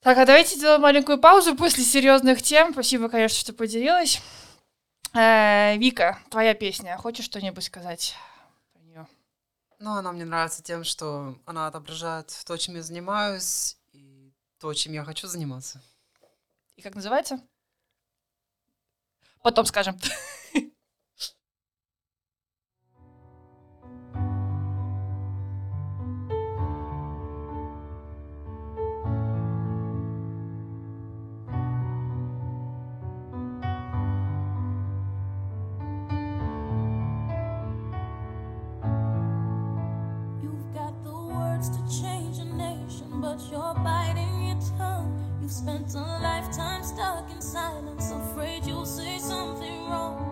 [0.00, 2.72] Так, а давайте сделаем маленькую паузу после серьезных тем.
[2.72, 4.22] Спасибо, конечно, что поделилась.
[5.12, 6.96] Э, Вика, твоя песня.
[6.96, 8.14] Хочешь что-нибудь сказать
[8.72, 9.06] про нее?
[9.80, 14.94] Ну, она мне нравится тем, что она отображает то, чем я занимаюсь, и то, чем
[14.94, 15.82] я хочу заниматься.
[16.76, 17.38] И как называется?
[19.42, 19.98] Потом скажем.
[43.58, 45.10] You're biting your tongue.
[45.42, 50.27] You've spent a lifetime stuck in silence, afraid you'll say something wrong.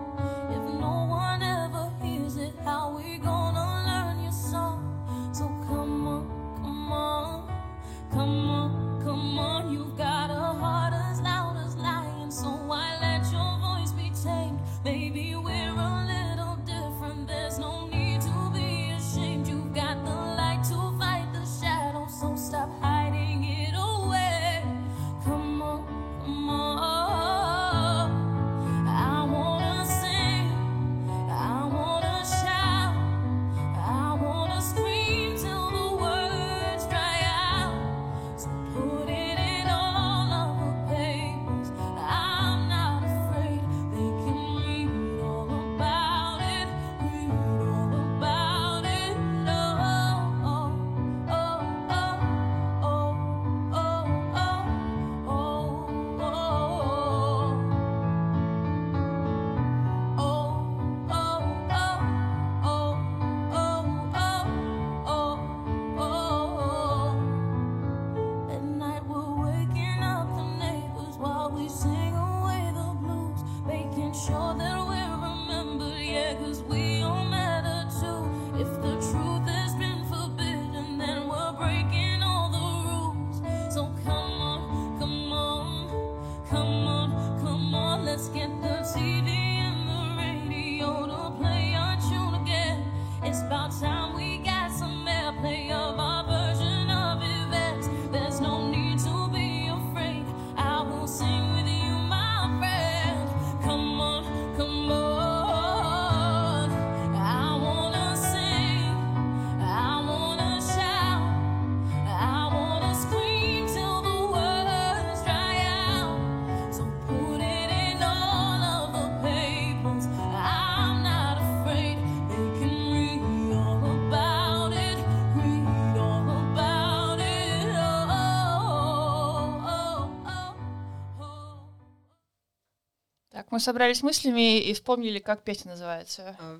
[133.57, 136.35] Мы собрались мыслями и вспомнили, как песня называется.
[136.39, 136.59] Э,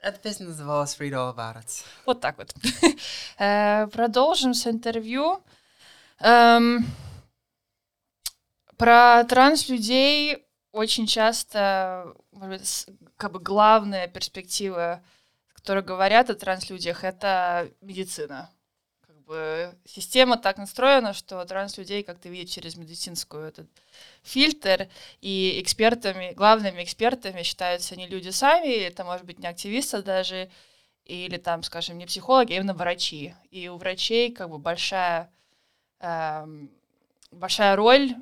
[0.00, 1.84] Эта песня называлась Read All About It.
[2.04, 2.54] Вот так вот.
[3.38, 5.42] Э, Продолжим с интервью.
[6.20, 6.84] Эм,
[8.76, 15.02] Про транс-людей очень часто, может быть, как бы главная перспектива,
[15.54, 18.50] которая говорят о транс-людях, это медицина.
[19.26, 23.66] Бы система так настроена, что транс-людей как-то видят через медицинскую этот
[24.22, 24.88] фильтр,
[25.20, 30.48] и экспертами, главными экспертами считаются не люди сами, это может быть не активисты даже,
[31.04, 33.34] или там, скажем, не психологи, а именно врачи.
[33.50, 35.32] И у врачей как бы большая,
[36.00, 36.70] эм,
[37.32, 38.14] большая роль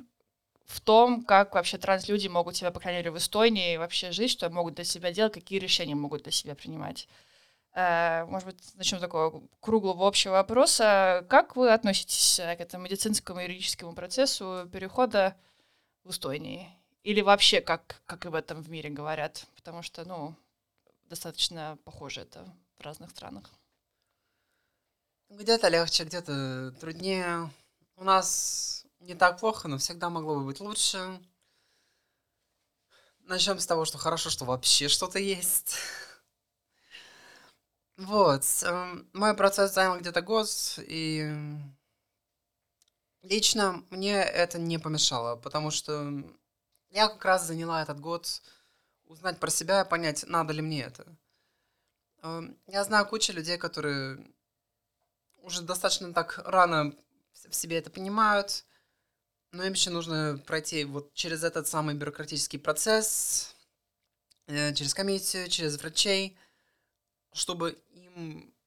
[0.65, 4.49] в том, как вообще транслюди могут себя, по крайней мере, в Эстонии вообще жить, что
[4.49, 7.07] могут для себя делать, какие решения могут для себя принимать.
[7.75, 11.25] Э, может быть, начнем с такого круглого общего вопроса.
[11.29, 15.35] Как вы относитесь к этому медицинскому юридическому процессу перехода
[16.05, 16.69] в Эстонии?
[17.03, 19.45] Или вообще, как, как и в этом в мире говорят?
[19.55, 20.33] Потому что, ну,
[21.09, 22.45] достаточно похоже это
[22.77, 23.51] в разных странах.
[25.29, 27.51] Где-то легче, где-то труднее.
[27.97, 31.19] У нас не так плохо, но всегда могло бы быть лучше.
[33.19, 35.75] Начнем с того, что хорошо, что вообще что-то есть.
[37.97, 38.43] Вот.
[38.63, 40.47] эм, Мой процесс занял где-то год,
[40.79, 41.29] и
[43.23, 46.23] лично мне это не помешало, потому что
[46.91, 48.41] я как раз заняла этот год
[49.05, 51.05] узнать про себя и понять, надо ли мне это.
[52.23, 54.17] Эм, Я знаю кучу людей, которые
[55.43, 56.93] уже достаточно так рано
[57.49, 58.65] в себе это понимают,
[59.51, 63.55] но им еще нужно пройти вот через этот самый бюрократический процесс,
[64.47, 66.37] э, через комиссию, через врачей,
[67.33, 67.77] чтобы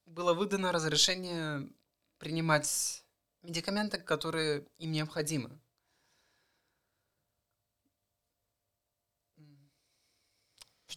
[0.05, 1.69] было выдано разрешение
[2.17, 3.03] принимать
[3.41, 5.59] медикаменты, которые им необходимы.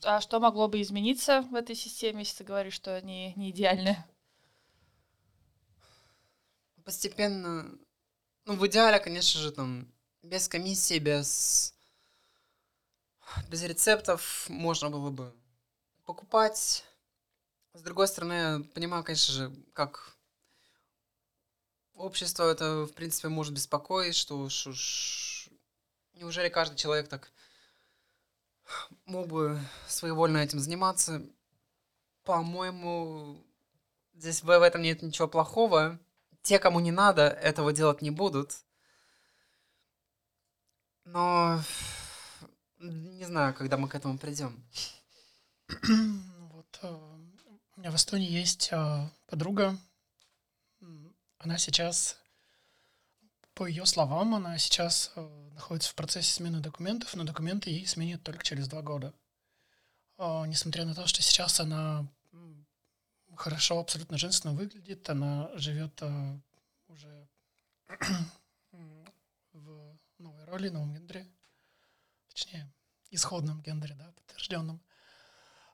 [0.04, 4.04] А что могло бы измениться в этой системе, если ты говоришь, что они не идеальны?
[6.84, 7.78] Постепенно,
[8.44, 9.86] ну, в идеале, конечно же, там,
[10.22, 11.74] без комиссии, без,
[13.48, 15.32] без рецептов можно было бы
[16.04, 16.84] покупать.
[17.74, 20.14] С другой стороны, я понимаю, конечно же, как
[21.94, 25.48] общество это, в принципе, может беспокоить, что уж, уж
[26.12, 27.32] неужели каждый человек так
[29.06, 29.58] мог бы
[29.88, 31.22] своевольно этим заниматься?
[32.24, 33.42] По-моему,
[34.12, 35.98] здесь в этом нет ничего плохого.
[36.42, 38.54] Те, кому не надо, этого делать не будут.
[41.04, 41.58] Но
[42.78, 44.62] не знаю, когда мы к этому придем.
[47.82, 49.76] Меня в Эстонии есть э, подруга.
[51.38, 52.16] Она сейчас,
[53.54, 58.22] по ее словам, она сейчас э, находится в процессе смены документов, но документы ей сменят
[58.22, 59.12] только через два года.
[60.16, 62.06] А, Несмотря на то, что сейчас она
[63.34, 66.00] хорошо, абсолютно женственно выглядит, она живет
[66.86, 67.28] уже
[69.54, 71.26] в новой роли, новом гендере,
[72.28, 72.72] точнее,
[73.10, 74.80] исходном гендере, да, подтвержденном.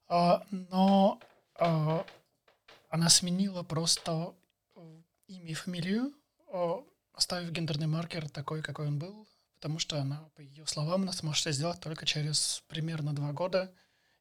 [0.06, 4.34] А, но а, она сменила просто
[4.76, 6.12] э, имя и фамилию,
[6.52, 11.12] а, оставив гендерный маркер такой, какой он был, потому что она, по ее словам, она
[11.12, 13.72] сможет это сделать только через примерно два года.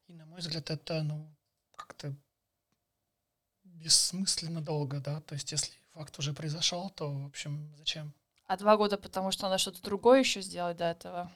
[0.08, 1.34] И, на мой взгляд, это, ну,
[1.76, 2.14] как-то
[3.64, 8.12] бессмысленно долго, да, то есть если факт уже произошел, то, в общем, зачем?
[8.46, 11.30] А два года, потому что надо что-то другое еще сделать до этого?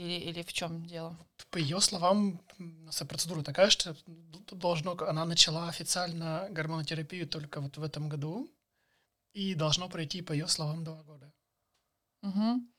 [0.00, 1.16] Или, или в чем дело?
[1.50, 2.40] по ее словам,
[3.08, 3.94] процедура такая, что
[4.52, 8.50] должно, она начала официально гормонотерапию только вот в этом году,
[9.34, 11.32] и должно пройти, по ее словам, два года.
[12.22, 12.72] Мгм.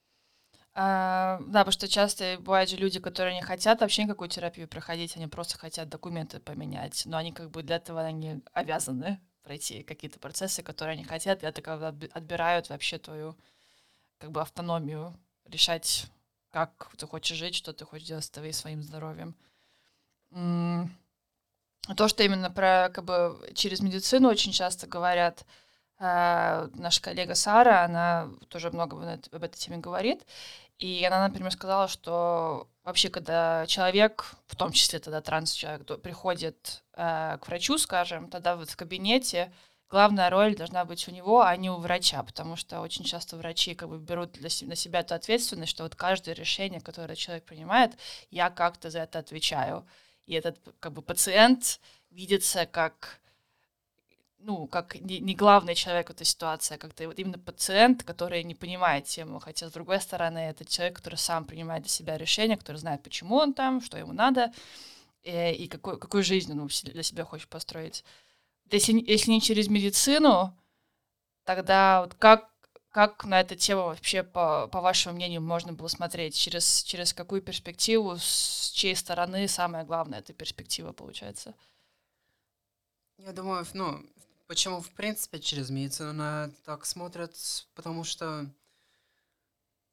[0.74, 5.18] А, да, потому что часто бывают же люди, которые не хотят вообще никакую терапию проходить,
[5.18, 10.20] они просто хотят документы поменять, но они как бы для этого они обязаны пройти какие-то
[10.20, 13.38] процессы, которые они хотят, и это как бы отби- отбирают вообще твою
[14.18, 16.08] как бы автономию, решать,
[16.52, 19.36] как ты хочешь жить, что ты хочешь делать с твоим своим здоровьем.
[21.98, 25.46] То, что именно про как бы через медицину очень часто говорят,
[25.98, 30.26] а, наша коллега Сара, она тоже много об эт- об этой теме говорит,
[30.80, 37.38] и она, например, сказала, что вообще, когда человек, в том числе тогда транс-человек, приходит э,
[37.40, 39.54] к врачу, скажем, тогда вот в кабинете
[39.92, 43.76] главная роль должна быть у него, а не у врача, потому что очень часто врачи
[43.76, 47.44] как бы берут для се- на себя эту ответственность, что вот каждое решение, которое человек
[47.46, 47.98] принимает,
[48.32, 49.86] я как-то за это отвечаю.
[50.26, 53.20] И этот как бы пациент видится как
[54.44, 58.56] ну, как не, главный человек в этой ситуации, а как-то вот именно пациент, который не
[58.56, 62.78] понимает тему, хотя, с другой стороны, это человек, который сам принимает для себя решение, который
[62.78, 64.52] знает, почему он там, что ему надо,
[65.24, 68.04] э, и какой, какую жизнь он для себя хочет построить.
[68.72, 70.58] Если, если не через медицину,
[71.44, 72.50] тогда вот как,
[72.90, 76.36] как на эту тему вообще, по, по вашему мнению, можно было смотреть?
[76.36, 81.54] Через, через какую перспективу, с чьей стороны самое главное эта перспектива получается?
[83.18, 84.04] Я думаю, ну,
[84.48, 87.36] почему, в принципе, через медицину на так смотрят,
[87.76, 88.50] потому что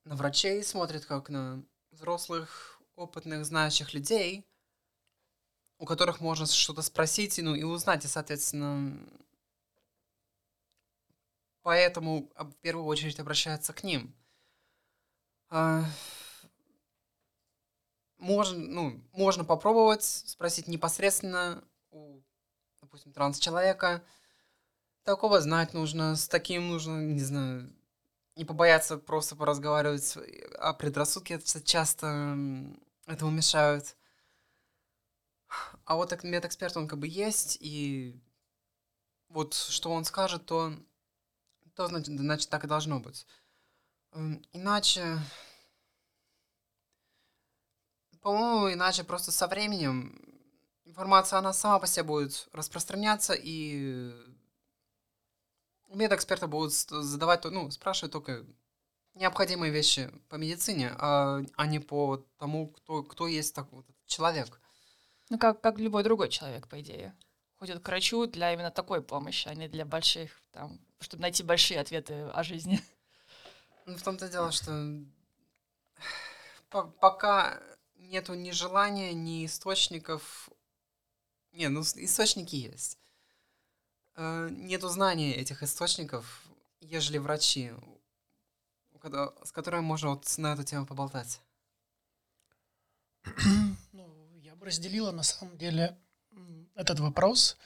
[0.05, 4.45] на врачей смотрят как на взрослых, опытных, знающих людей,
[5.79, 8.99] у которых можно что-то спросить, и, ну, и узнать, и, соответственно,
[11.62, 14.14] поэтому в первую очередь обращаются к ним.
[15.51, 15.85] А,
[18.18, 22.20] Можно, ну, можно попробовать спросить непосредственно у
[22.83, 24.03] допустим, транс-человека.
[25.05, 27.72] Такого знать нужно, с таким нужно, не знаю,
[28.37, 30.16] не побояться просто поразговаривать,
[30.59, 32.37] а предрассудки это часто
[33.07, 33.97] этому мешают.
[35.84, 38.20] А вот медэксперт, он как бы есть, и
[39.28, 40.72] вот что он скажет, то,
[41.74, 43.26] то значит, значит так и должно быть.
[44.12, 45.18] М, Иначе,
[48.20, 50.20] по-моему, иначе просто со временем
[50.84, 54.12] информация, она сама по себе будет распространяться, и
[55.88, 58.44] медэксперты будут задавать, ну, спрашивать только
[59.14, 64.61] необходимые вещи по медицине, а, а не по тому, кто, кто есть так, вот, человек.
[65.31, 67.14] Ну, как, как любой другой человек, по идее.
[67.59, 71.81] Ходит к врачу для именно такой помощи, а не для больших, там, чтобы найти большие
[71.81, 72.81] ответы о жизни.
[73.87, 75.03] Ну, в том-то дело, что
[76.70, 77.61] по- пока
[77.97, 80.49] нету ни желания, ни источников.
[81.53, 82.99] Не, ну источники есть.
[84.16, 86.43] Э, Нету знания этих источников,
[86.81, 87.72] ежели врачи,
[89.45, 91.41] с которыми можно вот на эту тему поболтать.
[94.69, 95.97] Разделила на самом деле
[96.75, 97.57] этот вопрос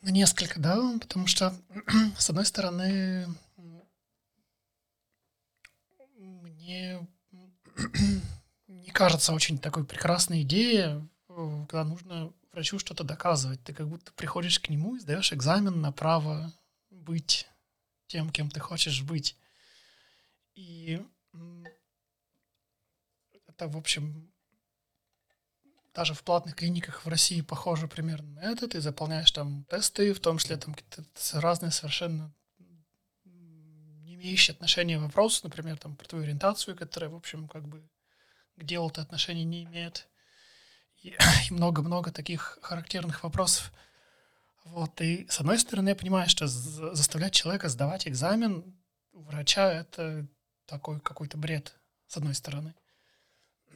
[0.00, 1.54] на несколько, да, потому что,
[2.18, 3.28] с одной стороны,
[6.16, 7.06] мне
[8.66, 13.62] не кажется очень такой прекрасной идеей, э, когда нужно врачу что-то доказывать.
[13.62, 16.52] Ты как будто приходишь к нему и сдаешь экзамен на право
[16.90, 17.46] быть
[18.08, 19.36] тем, кем ты хочешь быть.
[20.56, 21.00] И
[23.46, 24.32] это, в общем,
[25.98, 28.68] даже в платных клиниках в России похоже примерно на это.
[28.68, 31.02] Ты заполняешь там тесты, в том числе там какие-то
[31.40, 32.32] разные совершенно
[33.24, 37.82] не имеющие отношения вопросы, например, там про твою ориентацию, которая, в общем, как бы
[38.56, 40.06] к делу-то отношения не имеет.
[41.02, 41.16] И
[41.50, 43.72] много-много таких характерных вопросов.
[44.66, 48.78] Вот, и с одной стороны, я понимаю, что за- заставлять человека сдавать экзамен
[49.10, 50.28] у врача— это
[50.64, 51.74] такой какой-то бред,
[52.06, 52.76] с одной стороны.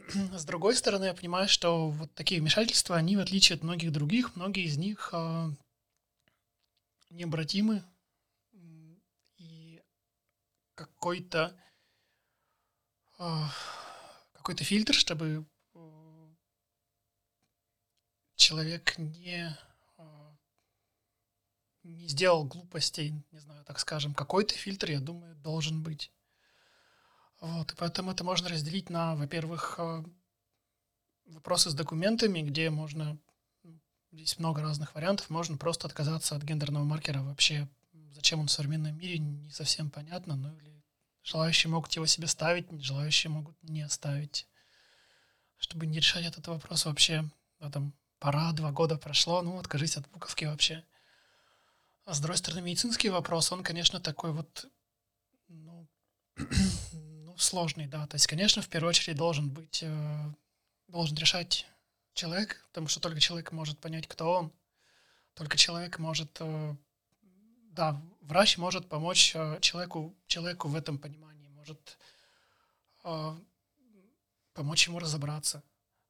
[0.07, 4.35] С другой стороны, я понимаю, что вот такие вмешательства, они, в отличие от многих других,
[4.35, 5.51] многие из них а,
[7.09, 7.83] необратимы.
[9.37, 9.81] И
[10.75, 11.55] какой-то
[13.17, 13.51] а,
[14.33, 16.29] какой-то фильтр, чтобы а,
[18.35, 19.57] человек не
[21.83, 26.11] не сделал глупостей, не знаю, так скажем, какой-то фильтр, я думаю, должен быть.
[27.43, 30.03] Вот, и поэтому это можно разделить на, во-первых, э,
[31.25, 33.19] вопросы с документами, где можно,
[33.65, 33.81] м,
[34.13, 37.67] здесь много разных вариантов, можно просто отказаться от гендерного маркера вообще.
[38.11, 40.81] Зачем он в современном мире, не совсем понятно, ну или
[41.21, 44.47] желающие могут его себе ставить, желающие могут не ставить.
[45.57, 47.29] Чтобы не решать этот вопрос вообще,
[47.59, 50.85] да, там, пора, два года прошло, ну, откажись от буковки вообще.
[52.05, 54.65] А с другой стороны, медицинский вопрос, он, конечно, такой вот,
[55.49, 55.89] ну,
[56.37, 56.47] ну,
[57.37, 58.07] сложный, да.
[58.07, 60.33] То есть, конечно, в первую очередь должен быть, э,
[60.87, 61.67] должен решать
[62.13, 64.51] человек, потому что только человек может понять, кто он.
[65.33, 66.75] Только человек может, э,
[67.71, 71.97] да, врач может помочь э, человеку, человеку в этом понимании, может
[74.53, 75.61] помочь ему разобраться.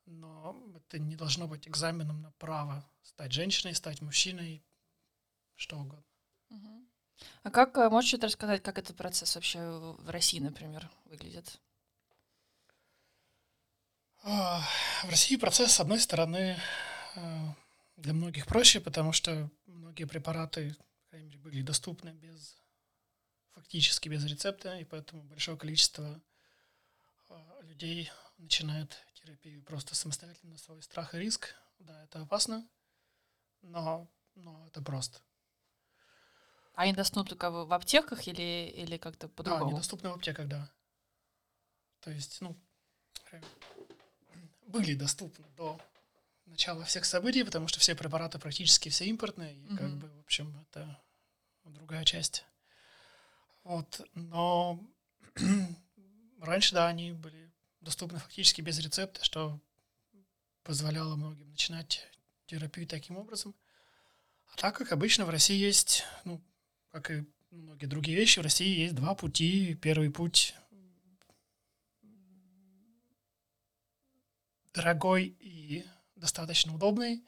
[0.05, 4.63] Но это не должно быть экзаменом на право стать женщиной, стать мужчиной,
[5.55, 6.03] что угодно.
[7.43, 11.59] А как, э, можешь что-то рассказать, как этот процесс вообще в России, например, выглядит?
[14.23, 14.61] А,
[15.03, 16.57] В России процесс, с одной стороны,
[17.15, 17.47] э,
[17.97, 20.75] для многих проще, потому что многие препараты,
[21.11, 22.57] мере, были доступны без
[23.53, 26.21] фактически без рецепта, и поэтому большое количество
[27.29, 31.55] а, людей начинает терапию просто самостоятельно на свой страх и риск.
[31.79, 32.67] Да, это опасно,
[33.61, 35.19] но, но это просто.
[36.75, 39.71] А они доступны только в аптеках или, или как-то Да, по-другому?
[39.71, 40.69] недоступны в аптеках, да.
[41.99, 42.57] То есть, ну,
[43.31, 43.41] э,
[44.67, 45.79] были доступны до
[46.45, 49.99] начала всех событий, потому что все препараты практически все импортные, и как Мгм.
[49.99, 50.99] бы, в общем, это
[51.63, 52.45] другая часть.
[53.63, 54.79] Вот, но
[56.41, 57.51] раньше, да, они были
[57.81, 59.59] доступны фактически без рецепта, что
[60.63, 62.09] позволяло многим начинать
[62.47, 63.55] терапию таким образом.
[64.47, 66.41] А так как обычно в России есть, ну,
[66.93, 69.73] как и многие другие вещи, в России есть два пути.
[69.81, 70.55] Первый путь
[74.75, 75.85] дорогой и
[76.15, 77.23] достаточно удобный,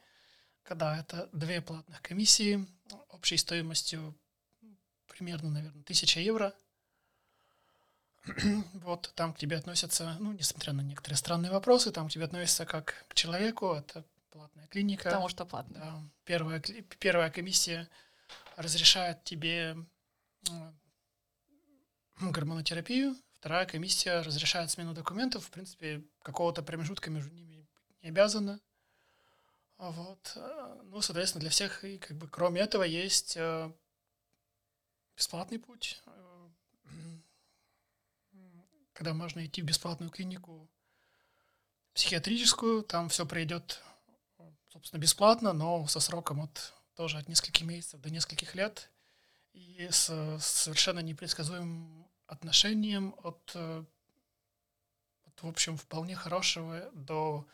[0.62, 2.64] когда это две платных комиссии
[3.08, 4.16] общей стоимостью
[5.08, 6.54] примерно, наверное, 1000 евро.
[8.74, 12.66] Вот там к тебе относятся, ну, несмотря на некоторые странные вопросы, там к тебе относятся
[12.66, 15.04] как к человеку, это платная клиника.
[15.04, 15.78] Потому что платно.
[15.78, 16.02] Да.
[16.24, 16.60] Первая,
[17.00, 17.88] первая комиссия
[18.56, 19.76] разрешает тебе
[22.20, 25.44] гормонотерапию, вторая комиссия разрешает смену документов.
[25.46, 27.66] В принципе, какого-то промежутка между ними
[28.02, 28.60] не обязана.
[29.78, 30.36] Вот.
[30.84, 33.70] Ну, соответственно, для всех, и как бы кроме этого, есть э,
[35.16, 36.02] бесплатный путь,
[38.94, 40.70] когда можно идти в бесплатную клинику
[41.92, 43.82] психиатрическую, там все пройдет,
[44.68, 48.90] собственно, бесплатно, но со сроком от тоже от нескольких месяцев до нескольких лет
[49.52, 53.84] и с, совершенно непредсказуемым отношением от, э,
[55.24, 57.46] от, в общем, вполне хорошего до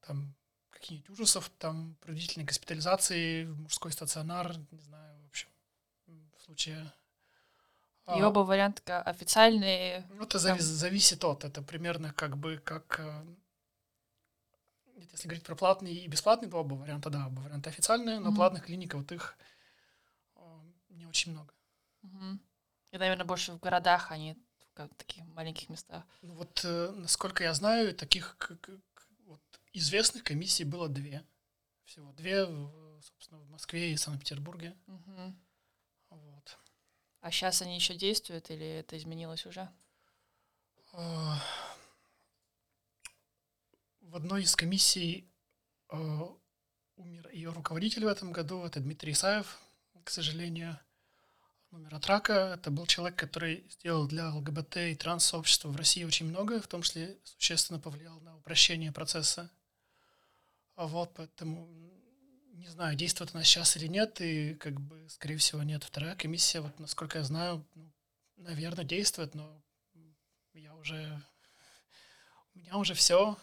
[0.00, 0.34] там
[0.70, 5.48] каких-нибудь ужасов, там принудительной госпитализации, мужской стационар, не знаю, в общем,
[6.06, 6.92] в случае...
[8.06, 10.06] И а, оба варианта официальные.
[10.10, 13.00] ну, это зави- зависит от, это примерно как бы как...
[15.04, 18.28] нет, Если говорить про платные и бесплатные, то оба варианта, да, оба варианта официальные, но
[18.28, 18.36] Мгм.
[18.36, 19.36] платных клиник вот их
[20.36, 21.52] э, не очень много.
[22.02, 22.40] Мгм.
[22.90, 26.04] И, наверное, больше в городах, а не в как- таких маленьких местах.
[26.22, 29.40] Ну вот, э, насколько я знаю, таких к- к- к- вот,
[29.72, 31.24] известных комиссий было две.
[31.84, 32.46] Всего две,
[33.02, 34.74] собственно, в Москве и Санкт-Петербурге.
[34.86, 35.38] Мгм.
[36.10, 36.58] Вот.
[37.20, 39.68] А сейчас они еще действуют или это изменилось уже?
[44.14, 45.28] В одной из комиссий
[45.90, 46.20] э,
[46.94, 49.58] умер ее руководитель в этом году, это Дмитрий Исаев,
[50.04, 50.78] к сожалению,
[51.72, 52.54] умер от рака.
[52.54, 56.82] Это был человек, который сделал для ЛГБТ и транс-сообщества в России очень много, в том
[56.82, 59.50] числе существенно повлиял на упрощение процесса.
[60.76, 61.68] А вот поэтому
[62.52, 65.82] не знаю, действует она сейчас или нет, и как бы, скорее всего, нет.
[65.82, 67.92] Вторая комиссия, вот насколько я знаю, ну,
[68.36, 69.60] наверное, действует, но
[70.52, 71.20] я уже...
[72.54, 73.36] У меня уже все.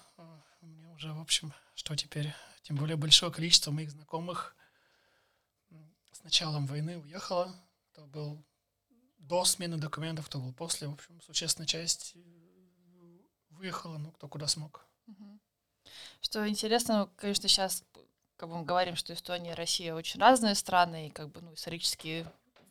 [1.02, 2.32] Уже, в общем, что теперь?
[2.62, 4.56] Тем более большое количество моих знакомых
[6.12, 7.52] с началом войны уехало.
[7.92, 8.46] Кто был
[9.18, 10.88] до смены документов, кто был после.
[10.88, 12.20] В общем, существенная часть э,
[13.50, 14.86] выехала, ну, кто куда смог.
[16.22, 17.84] Что интересно, ну, конечно, сейчас
[18.38, 21.56] как бы мы говорим, что Эстония и Россия очень разные страны, и как бы ну,
[21.56, 22.28] исторически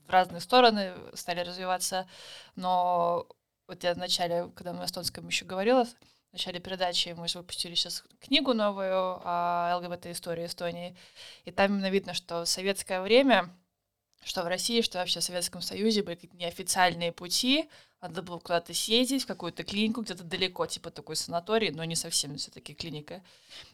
[0.07, 2.09] в разные стороны стали развиваться,
[2.55, 3.27] но
[3.67, 5.85] вот я в начале, когда на эстонском еще говорила,
[6.31, 10.97] в начале передачи мы же выпустили сейчас книгу новую о ЛГБТ-истории Эстонии,
[11.45, 13.51] и там именно видно, что в советское время,
[14.23, 17.69] что в России, что вообще в Советском Союзе были какие-то неофициальные пути,
[18.01, 22.37] надо было куда-то съездить, в какую-то клинику где-то далеко, типа такой санаторий, но не совсем
[22.37, 23.23] все-таки клиника.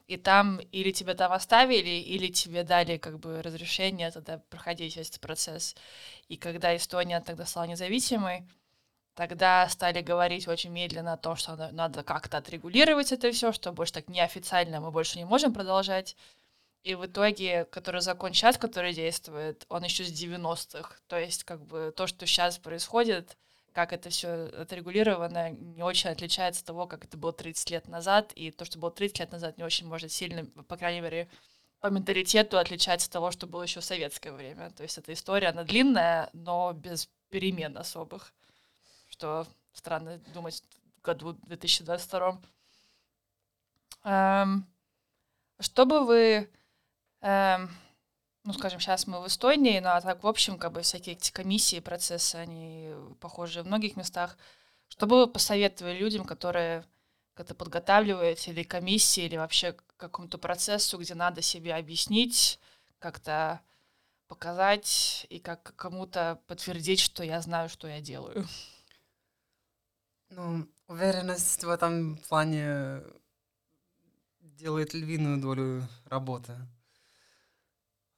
[0.08, 5.10] И там или тебя там оставили, или тебе дали как бы разрешение тогда проходить весь
[5.10, 5.76] этот процесс.
[6.28, 8.48] И когда Эстония тогда стала независимой,
[9.16, 13.94] тогда стали говорить очень медленно о том, что надо, как-то отрегулировать это все, что больше
[13.94, 16.16] так неофициально мы больше не можем продолжать.
[16.84, 20.94] И в итоге, который закон сейчас, который действует, он еще с 90-х.
[21.08, 23.36] То есть, как бы то, что сейчас происходит,
[23.72, 28.32] как это все отрегулировано, не очень отличается от того, как это было 30 лет назад,
[28.34, 31.28] и то, что было 30 лет назад, не очень может сильно, по крайней мере,
[31.80, 34.70] по менталитету отличается от того, что было еще в советское время.
[34.70, 38.32] То есть эта история, она длинная, но без перемен особых,
[39.16, 40.62] что странно думать
[40.98, 42.38] в году 2022.
[44.04, 44.66] Эм,
[45.58, 46.50] что бы вы,
[47.22, 47.70] эм,
[48.44, 51.32] ну, скажем, сейчас мы в Эстонии, но а так, в общем, как бы всякие эти
[51.32, 54.36] комиссии, процессы, они похожи в многих местах.
[54.88, 56.84] Что бы вы посоветовали людям, которые
[57.34, 62.60] как-то подготавливают или комиссии, или вообще какому-то процессу, где надо себе объяснить,
[62.98, 63.60] как-то
[64.28, 68.46] показать и как кому-то подтвердить, что я знаю, что я делаю.
[70.30, 73.02] Ну, уверенность в этом плане
[74.40, 76.56] делает львиную долю работы.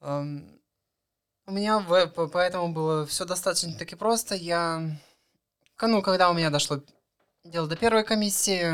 [0.00, 0.48] Ам,
[1.46, 4.34] У меня поэтому было все достаточно таки просто.
[4.34, 4.98] Я,
[5.80, 6.82] ну, когда у меня дошло
[7.44, 8.72] дело до первой комиссии,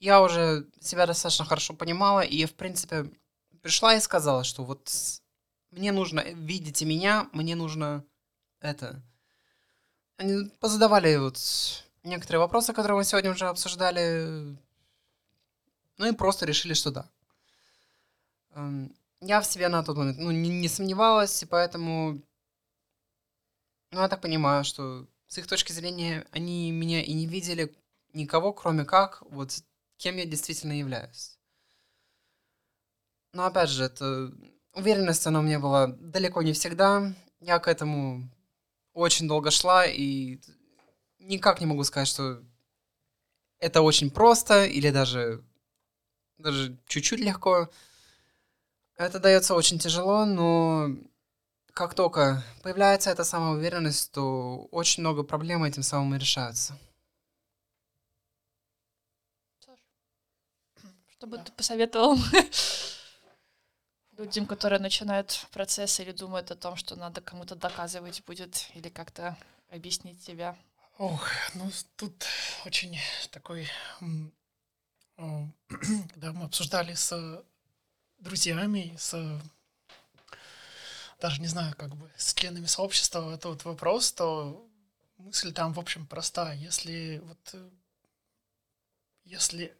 [0.00, 3.10] я уже себя достаточно хорошо понимала и, в принципе,
[3.62, 4.90] пришла и сказала, что вот
[5.70, 8.04] мне нужно, видите меня, мне нужно
[8.60, 9.02] это.
[10.16, 11.38] Они позадавали вот
[12.08, 14.56] некоторые вопросы, которые мы сегодня уже обсуждали,
[15.98, 17.10] ну и просто решили, что да.
[18.50, 22.22] Эм, Я в себе на тот момент ну, не, не сомневалась, и поэтому,
[23.90, 27.74] ну, я так понимаю, что с их точки зрения они меня и не видели
[28.14, 29.52] никого, кроме как вот
[29.98, 31.38] кем я действительно являюсь.
[33.32, 34.32] Но опять же, это
[34.74, 37.12] уверенность, она у меня была далеко не всегда.
[37.40, 38.30] Я к этому
[38.94, 40.40] очень долго шла, и
[41.18, 42.42] никак не могу сказать, что
[43.58, 45.44] это очень просто или даже,
[46.38, 47.68] даже чуть-чуть легко.
[48.96, 50.88] Это дается очень тяжело, но
[51.72, 56.76] как только появляется эта самоуверенность, то очень много проблем этим самым и решаются.
[61.08, 62.16] Что бы ты посоветовал
[64.16, 69.36] людям, которые начинают процесс или думают о том, что надо кому-то доказывать будет или как-то
[69.70, 70.56] объяснить себя?
[70.98, 72.26] Ох, ну тут
[72.66, 72.98] очень
[73.30, 73.68] такой...
[75.16, 77.44] Когда мы обсуждали с
[78.18, 79.40] друзьями, с
[81.20, 84.68] даже не знаю, как бы с членами сообщества этот вопрос, то
[85.18, 86.52] мысль там, в общем, проста.
[86.52, 87.70] Если вот э,
[89.22, 89.76] если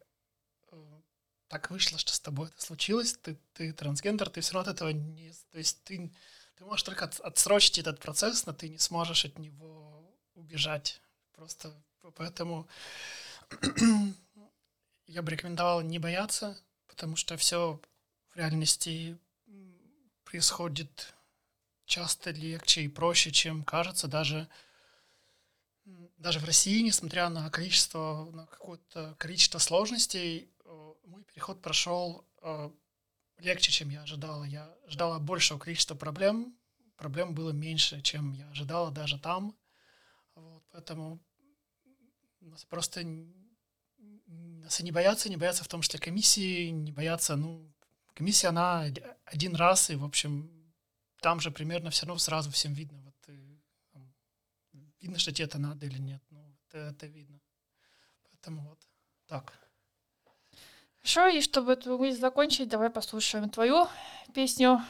[0.71, 1.01] э,
[1.49, 4.89] так вышло, что с тобой это случилось, ты, ты трансгендер, ты все равно от этого
[4.89, 5.33] не...
[5.51, 6.13] То есть ты,
[6.55, 11.01] ты можешь только от- отсрочить этот процесс, но ты не сможешь от него убежать.
[11.39, 11.73] Просто
[12.15, 12.67] поэтому
[15.07, 17.79] я бы рекомендовал не бояться, потому что все
[18.31, 19.17] в реальности
[20.25, 21.15] происходит
[21.85, 24.49] часто легче и проще, чем кажется, даже
[26.17, 32.69] даже в России, несмотря на количество, на какое-то количество сложностей, э, мой переход прошел э,
[33.37, 34.43] легче, чем я ожидала.
[34.43, 36.53] Я ожидала большего количества проблем,
[36.97, 39.55] проблем было меньше, чем я ожидала даже там.
[40.35, 41.19] Вот, поэтому
[42.49, 43.03] нас просто
[44.63, 47.71] нас и не боятся, не боятся в том числе комиссии, не боятся, ну,
[48.13, 50.49] комиссия, она од- один раз, и, в общем,
[51.21, 53.01] там же примерно все равно сразу всем видно.
[53.01, 53.57] Вот, э,
[53.91, 54.13] там,
[55.01, 56.21] видно, что тебе это надо или нет.
[56.29, 57.39] Ну, это, это видно.
[58.29, 58.79] Поэтому вот
[59.27, 59.53] так.
[60.99, 63.87] Хорошо, и чтобы эту мысль закончить, давай послушаем твою
[64.33, 64.81] песню.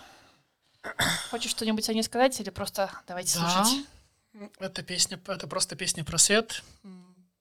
[1.29, 3.85] Хочешь что-нибудь о ней сказать или просто давайте слушать?
[4.33, 6.63] М, Это песня, это просто песня про свет.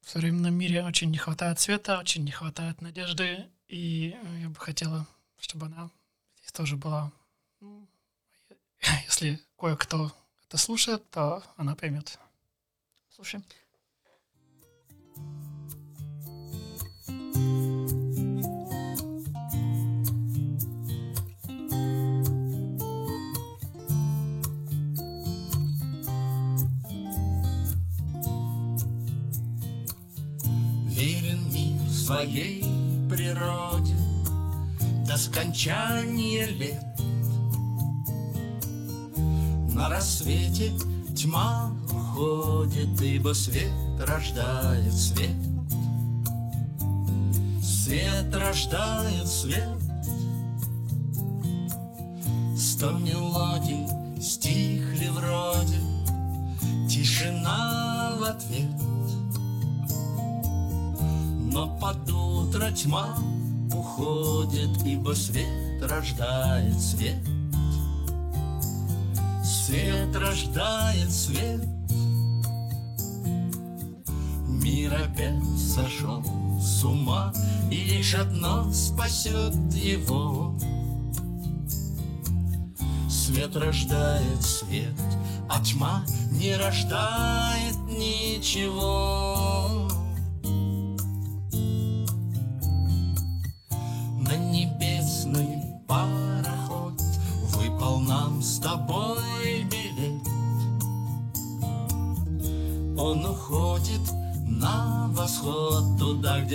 [0.09, 4.57] В современном мире очень не хватает света, очень не хватает надежды, и э, я бы
[4.57, 5.07] хотела,
[5.39, 5.91] чтобы она
[6.39, 7.13] здесь тоже была.
[7.61, 7.87] Ну,
[9.05, 10.11] Если кое-кто
[10.47, 12.19] это слушает, то она поймет.
[13.11, 13.43] Слушай.
[32.09, 32.65] Своей
[33.11, 33.95] природе
[35.07, 36.83] До скончания лет.
[39.75, 40.73] На рассвете
[41.15, 45.37] тьма уходит Ибо свет рождает свет.
[47.63, 49.69] Свет рождает свет.
[52.57, 53.87] Сто мелодий
[54.19, 55.79] стихли вроде.
[56.89, 58.78] Тишина в ответ
[61.59, 63.17] но под утро тьма
[63.73, 67.19] уходит, ибо свет рождает свет.
[69.43, 71.67] Свет рождает свет.
[74.47, 76.23] Мир опять сошел
[76.61, 77.33] с ума,
[77.73, 80.55] и лишь одно спасет его.
[83.11, 84.95] Свет рождает свет,
[85.51, 89.68] а тьма не рождает ничего.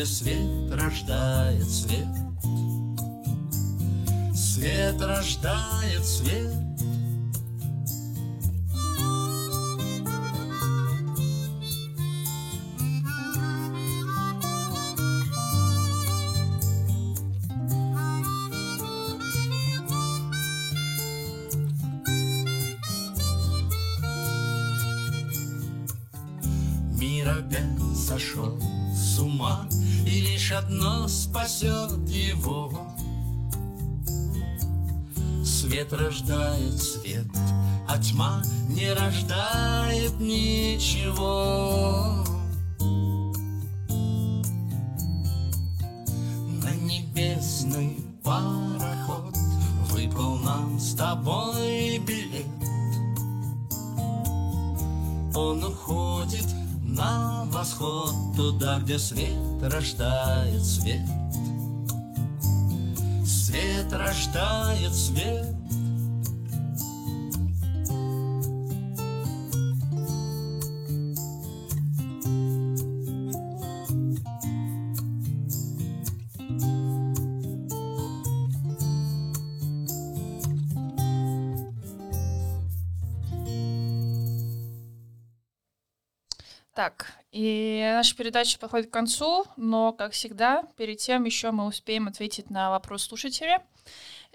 [0.04, 2.08] Где свет рождает свет.
[4.36, 6.43] Свет рождает свет
[31.64, 32.72] спасет его.
[35.44, 37.26] Свет рождает свет,
[37.88, 42.24] а тьма не рождает ничего.
[46.62, 49.36] На небесный пароход
[49.90, 52.46] Выпал нам с тобой билет
[55.36, 56.48] Он уходит
[56.84, 61.02] на восход Туда, где свет рождает Свет
[63.92, 65.46] рождает свет
[87.94, 92.70] наша передача подходит к концу, но, как всегда, перед тем еще мы успеем ответить на
[92.70, 93.64] вопрос слушателя.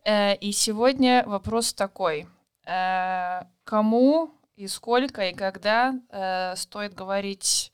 [0.05, 2.27] Э, И сегодня вопрос такой.
[2.67, 7.73] Э, Кому и сколько и когда э, стоит говорить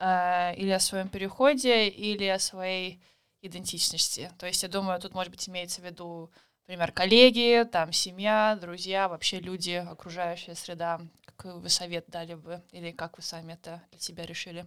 [0.00, 3.00] или о своем переходе, или о своей
[3.42, 4.32] идентичности?
[4.38, 6.32] То есть, я думаю, тут, может быть, имеется в виду,
[6.66, 11.00] например, коллеги, там, семья, друзья, вообще люди, окружающая среда.
[11.26, 12.60] Какой вы совет дали бы?
[12.72, 14.66] Или как вы сами это для себя решили?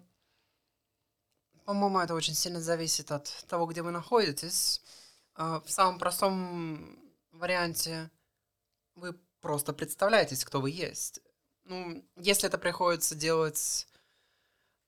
[1.68, 4.82] По-моему, это очень сильно зависит от того, где вы находитесь.
[5.36, 6.98] А, В самом простом
[7.34, 8.10] варианте
[8.96, 9.12] вы
[9.42, 11.20] просто представляетесь, кто вы есть.
[11.66, 13.86] Ну, если это приходится делать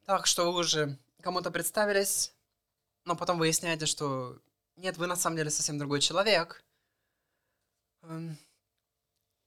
[0.06, 2.34] так, что вы уже кому-то представились,
[3.04, 4.40] но потом выясняете, что
[4.78, 6.64] нет, вы на самом деле совсем другой человек.
[8.04, 8.38] Эм,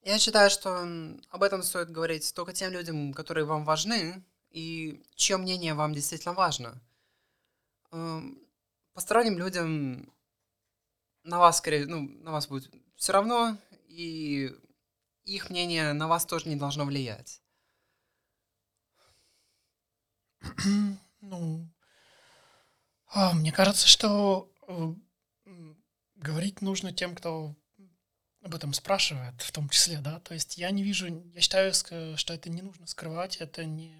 [0.02, 0.86] Я считаю, что
[1.30, 6.34] об этом стоит говорить только тем людям, которые вам важны, и чье мнение вам действительно
[6.34, 6.78] важно.
[7.92, 8.38] Эм,
[8.94, 10.12] Посторонним людям
[11.22, 13.56] на вас, скорее, ну, на вас будет все равно,
[13.88, 14.54] и
[15.24, 17.42] их мнение на вас тоже не должно влиять.
[21.24, 21.70] Ну,
[23.06, 24.94] а, мне кажется, что э,
[26.16, 27.54] говорить нужно тем, кто
[28.42, 30.18] об этом спрашивает, в том числе, да.
[30.18, 33.96] То есть я не вижу, я считаю, что это не нужно скрывать, это не,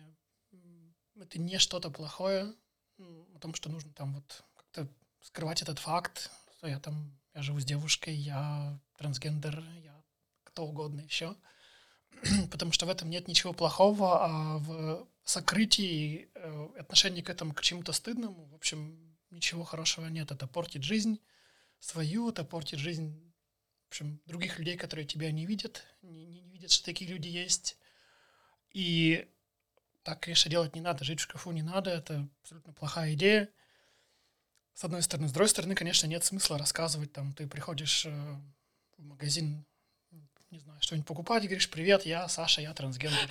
[1.15, 2.53] это не что-то плохое,
[2.99, 4.89] о том, что нужно там вот как-то
[5.21, 10.01] скрывать этот факт, что я там, я живу с девушкой, я трансгендер, я
[10.45, 11.35] кто угодно еще.
[12.51, 17.63] Потому что в этом нет ничего плохого, а в сокрытии э, отношении к этому, к
[17.63, 20.31] чему-то стыдному, в общем, ничего хорошего нет.
[20.31, 21.19] Это портит жизнь
[21.81, 23.33] свою, это портит жизнь,
[23.87, 27.77] в общем, других людей, которые тебя не видят, не- не видят, что такие люди есть.
[28.73, 29.29] И
[30.03, 33.49] так, конечно, делать не надо, жить в шкафу не надо, это абсолютно плохая идея.
[34.75, 35.29] С одной стороны.
[35.29, 38.11] С другой стороны, конечно, нет смысла рассказывать, там, ты приходишь э,
[38.97, 39.65] в магазин,
[40.51, 43.31] не знаю, что-нибудь покупать, и говоришь, привет, я Саша, я трансгендер.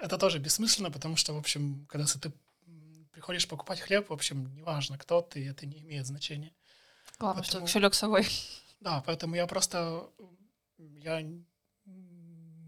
[0.00, 2.32] Это тоже бессмысленно, потому что, в общем, когда ты
[3.12, 6.52] приходишь покупать хлеб, в общем, неважно, кто ты, это не имеет значения.
[7.18, 8.26] Главное, что Поэтому- кошелек с собой.
[8.80, 10.10] Да, поэтому я просто
[10.78, 11.22] я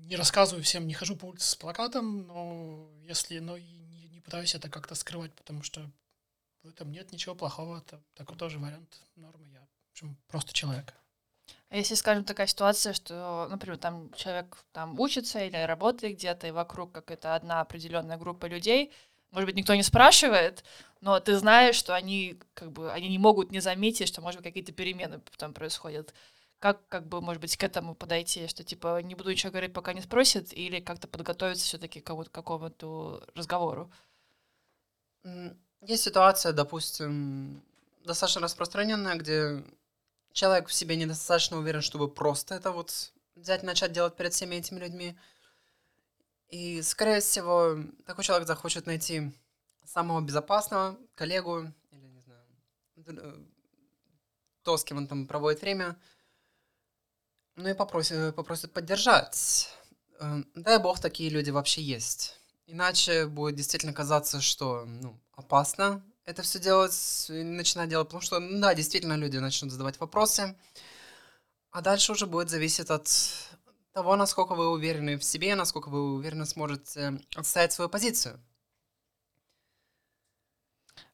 [0.07, 4.21] не рассказываю всем, не хожу по улице с плакатом, но если, но и не, не
[4.21, 5.91] пытаюсь это как-то скрывать, потому что
[6.63, 9.47] в этом нет ничего плохого, это такой тоже вариант нормы.
[9.49, 10.95] Я, в общем, просто человек.
[11.69, 16.53] А если, скажем, такая ситуация, что, например, там человек там учится или работает где-то, и
[16.53, 18.93] вокруг какая-то одна определенная группа людей,
[19.31, 20.65] может быть, никто не спрашивает,
[21.01, 24.49] но ты знаешь, что они как бы они не могут не заметить, что, может быть,
[24.49, 26.15] какие-то перемены там происходят.
[26.59, 29.93] Как, как бы, может быть, к этому подойти, что, типа, не буду ничего говорить, пока
[29.93, 33.91] не спросят, или как-то подготовиться все-таки к кому-то- какому-то разговору?
[35.83, 37.63] Есть ситуация, допустим,
[38.05, 39.65] достаточно распространенная, где
[40.33, 44.79] человек в себе недостаточно уверен, чтобы просто это вот взять начать делать перед всеми этими
[44.79, 45.17] людьми.
[46.49, 47.77] И, скорее всего,
[48.07, 49.33] такой человек захочет найти
[49.85, 52.41] самого безопасного коллегу или, не знаю,
[52.97, 53.45] э,
[54.63, 55.97] то, с кем он там проводит время,
[57.57, 59.71] ну и попросит, попросит поддержать.
[60.21, 62.39] Э, Дай бог, такие люди вообще есть.
[62.67, 68.75] Иначе будет действительно казаться, что ну, опасно это все делать, начинать делать, потому что, да,
[68.75, 70.57] действительно, люди начнут задавать вопросы,
[71.71, 73.09] а дальше уже будет зависеть от
[73.93, 78.41] того, насколько вы уверены в себе, насколько вы уверенно сможете отстоять свою позицию.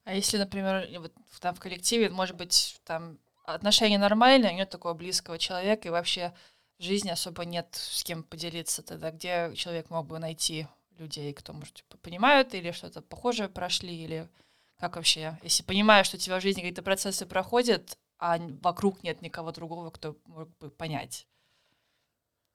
[0.05, 5.39] А если, например, вот там в коллективе, может быть, там отношения нормальные, нет такого близкого
[5.39, 6.33] человека, и вообще
[6.79, 10.67] в жизни особо нет с кем поделиться, тогда где человек мог бы найти
[10.99, 14.29] людей, кто, может, типа, понимают или что-то похожее прошли, или
[14.79, 19.23] как вообще, если понимаешь, что у тебя в жизни какие-то процессы проходят, а вокруг нет
[19.23, 21.27] никого другого, кто мог бы понять,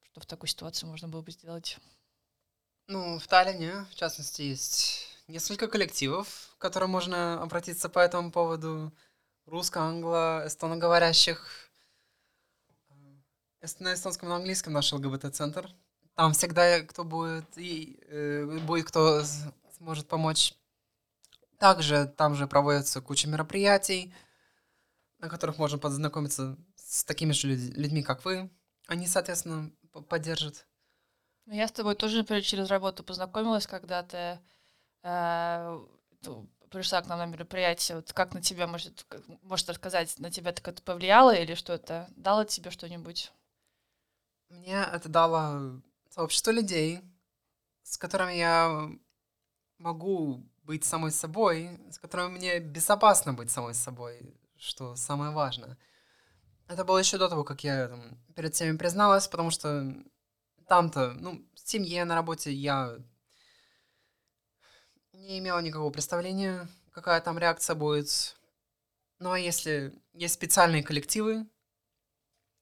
[0.01, 1.77] что в такой ситуации можно было бы сделать.
[2.87, 8.93] Ну, в Таллине, в частности, есть несколько коллективов, к которым можно обратиться по этому поводу.
[9.47, 11.69] Русско, англо, эстоноговорящих.
[12.89, 15.69] Э, На эстонском и английском наш ЛГБТ-центр.
[16.15, 19.23] Там всегда кто будет, и э, будет кто
[19.77, 20.53] сможет помочь.
[21.59, 24.13] Также там же проводится куча мероприятий,
[25.19, 28.49] на которых можно познакомиться с такими же люд- людьми, как вы.
[28.87, 29.71] Они, соответственно,
[30.09, 30.67] поддержат.
[31.45, 34.39] Ну, Я с тобой тоже, например, через работу познакомилась, когда ты
[35.03, 35.79] э,
[36.77, 37.97] пришла к нам на мероприятие.
[37.97, 39.05] Вот как на тебя, может,
[39.43, 42.07] может рассказать, на тебя так это повлияло или что-то?
[42.15, 43.31] Дало тебе что-нибудь?
[44.49, 47.01] Мне это дало сообщество людей,
[47.83, 48.89] с которыми я
[49.77, 55.77] могу быть самой собой, с которыми мне безопасно быть самой собой, что самое важное.
[56.67, 59.95] Это было еще до того, как я там, перед всеми призналась, потому что
[60.67, 62.97] там-то, ну, в семье, на работе я
[65.17, 68.35] не имела никакого представления, какая там реакция будет.
[69.19, 71.47] Ну, а если есть специальные коллективы,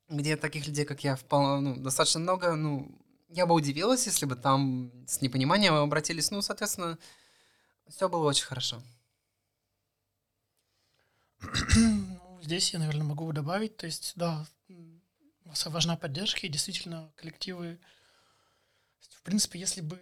[0.08, 2.90] где таких людей, как я, вполне, ну, достаточно много, ну,
[3.30, 6.32] я бы удивилась, если бы там с непониманием обратились.
[6.32, 6.98] Ну, соответственно,
[7.88, 8.82] все было очень хорошо.
[11.76, 14.46] Ну, здесь я, наверное, могу добавить, то есть, да,
[15.66, 17.80] важна поддержка, и действительно коллективы,
[19.00, 20.00] в принципе, если бы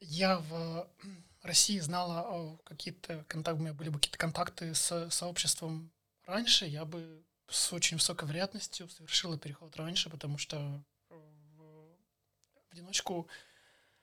[0.00, 0.88] я в
[1.42, 5.90] России знала какие-то контакты, у меня были бы какие-то контакты с сообществом
[6.26, 11.14] раньше, я бы с очень высокой вероятностью совершила переход раньше, потому что э,
[11.56, 13.28] в одиночку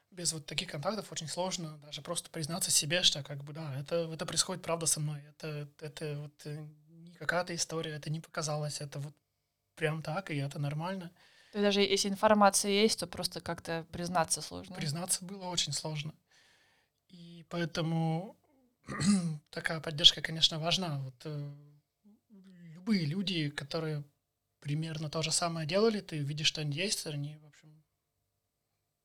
[0.09, 4.09] без вот таких контактов очень сложно даже просто признаться себе, что как бы да, это,
[4.11, 8.81] это происходит правда со мной, это, это вот э, не какая-то история, это не показалось,
[8.81, 9.13] это вот
[9.75, 11.11] прям так, и это нормально.
[11.55, 14.75] То есть даже если информация есть, то просто как-то признаться сложно.
[14.75, 16.13] Признаться было очень сложно.
[17.07, 18.37] И поэтому
[19.51, 20.99] такая поддержка, конечно, важна.
[20.99, 21.55] Вот э,
[22.73, 24.03] любые люди, которые
[24.59, 27.85] примерно то же самое делали, ты видишь, что они есть, они, в общем,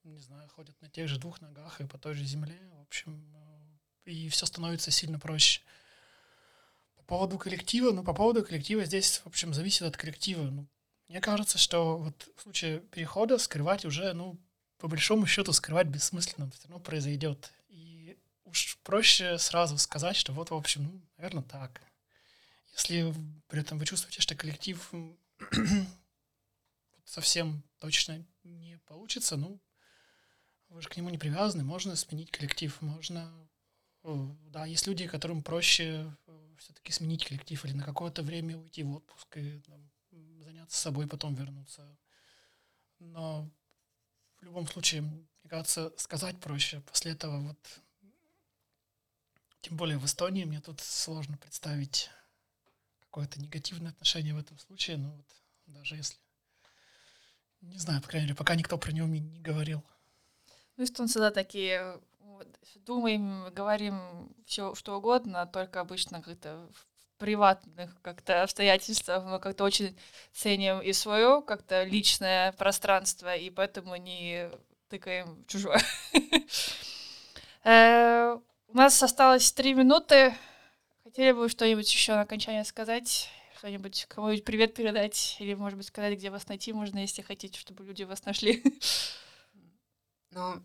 [0.03, 3.33] не знаю, ходят на тех же двух ногах и по той же земле, в общем,
[4.05, 5.61] э, и все становится сильно проще.
[6.97, 10.43] По поводу коллектива, ну, по поводу коллектива здесь, в общем, зависит от коллектива.
[10.43, 10.67] Ну,
[11.11, 14.39] мне кажется, что вот в случае перехода скрывать уже, ну,
[14.79, 17.53] по большому счету скрывать бессмысленно, все равно произойдет.
[17.69, 21.83] И уж проще сразу сказать, что вот, в общем, ну, наверное, так.
[22.75, 23.13] Если
[23.49, 24.89] при этом вы чувствуете, что коллектив
[27.05, 29.61] совсем точно не получится, ну,
[30.69, 33.29] вы же к нему не привязаны, можно сменить коллектив, можно...
[34.05, 36.17] э, Да, есть люди, которым проще
[36.59, 39.90] все-таки сменить коллектив или на какое-то время уйти в отпуск и там,
[40.61, 41.83] м, заняться собой, потом вернуться.
[42.99, 43.49] Но
[44.41, 46.81] в любом случае, мне кажется, сказать проще.
[46.81, 47.81] После этого вот...
[49.63, 52.11] Тем более в Эстонии мне тут сложно представить
[53.01, 55.27] какое-то негативное отношение в этом случае, но вот
[55.67, 56.19] даже если...
[57.61, 59.85] Не знаю, по крайней мере, пока никто про него мне не говорил.
[60.77, 66.71] Ну, эстонцы, да, такие, вот, думаем, говорим все что угодно, только обычно как-то
[67.21, 69.97] приватных как-то обстоятельствах мы как-то очень
[70.33, 74.51] ценим и свое как-то личное пространство, и поэтому не
[74.89, 75.81] тыкаем в чужое.
[77.63, 80.35] Э, У нас осталось три минуты.
[81.05, 83.29] Хотели бы что-нибудь еще на окончание сказать?
[83.59, 85.37] Что-нибудь кому-нибудь привет передать?
[85.41, 88.65] Или, может быть, сказать, где вас найти можно, если хотите, чтобы люди вас нашли?
[90.31, 90.63] Ну,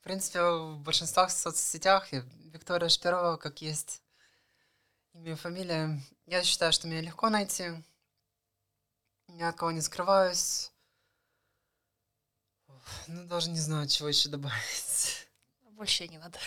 [0.00, 4.00] в принципе, в большинстве соцсетях Виктория Шпирова, как есть
[5.14, 6.00] имя фамилия.
[6.26, 7.72] Я считаю, что меня легко найти.
[9.28, 10.70] Ни от кого не скрываюсь.
[13.06, 15.28] Ну, даже не знаю, чего еще добавить.
[15.70, 16.38] Больше не надо.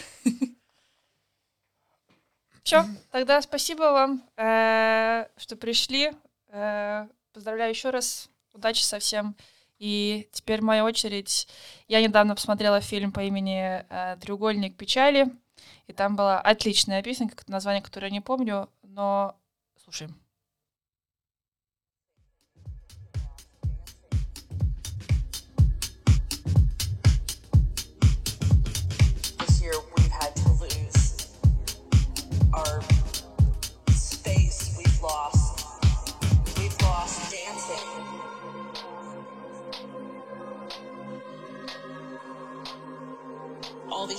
[2.64, 6.12] Все, тогда спасибо вам, э, что пришли.
[6.48, 8.30] Э, Поздравляю еще раз.
[8.54, 9.36] Удачи со всем.
[9.78, 11.48] И теперь моя очередь.
[11.88, 15.28] Я недавно посмотрела фильм по имени э, «Треугольник печали»,
[15.88, 19.38] и там была отличная песня, название, которое я не помню, но
[19.84, 20.16] слушаем.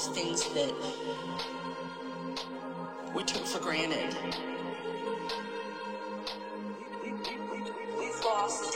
[0.08, 0.72] Things that
[3.14, 4.16] we took for granted.
[7.98, 8.75] We've lost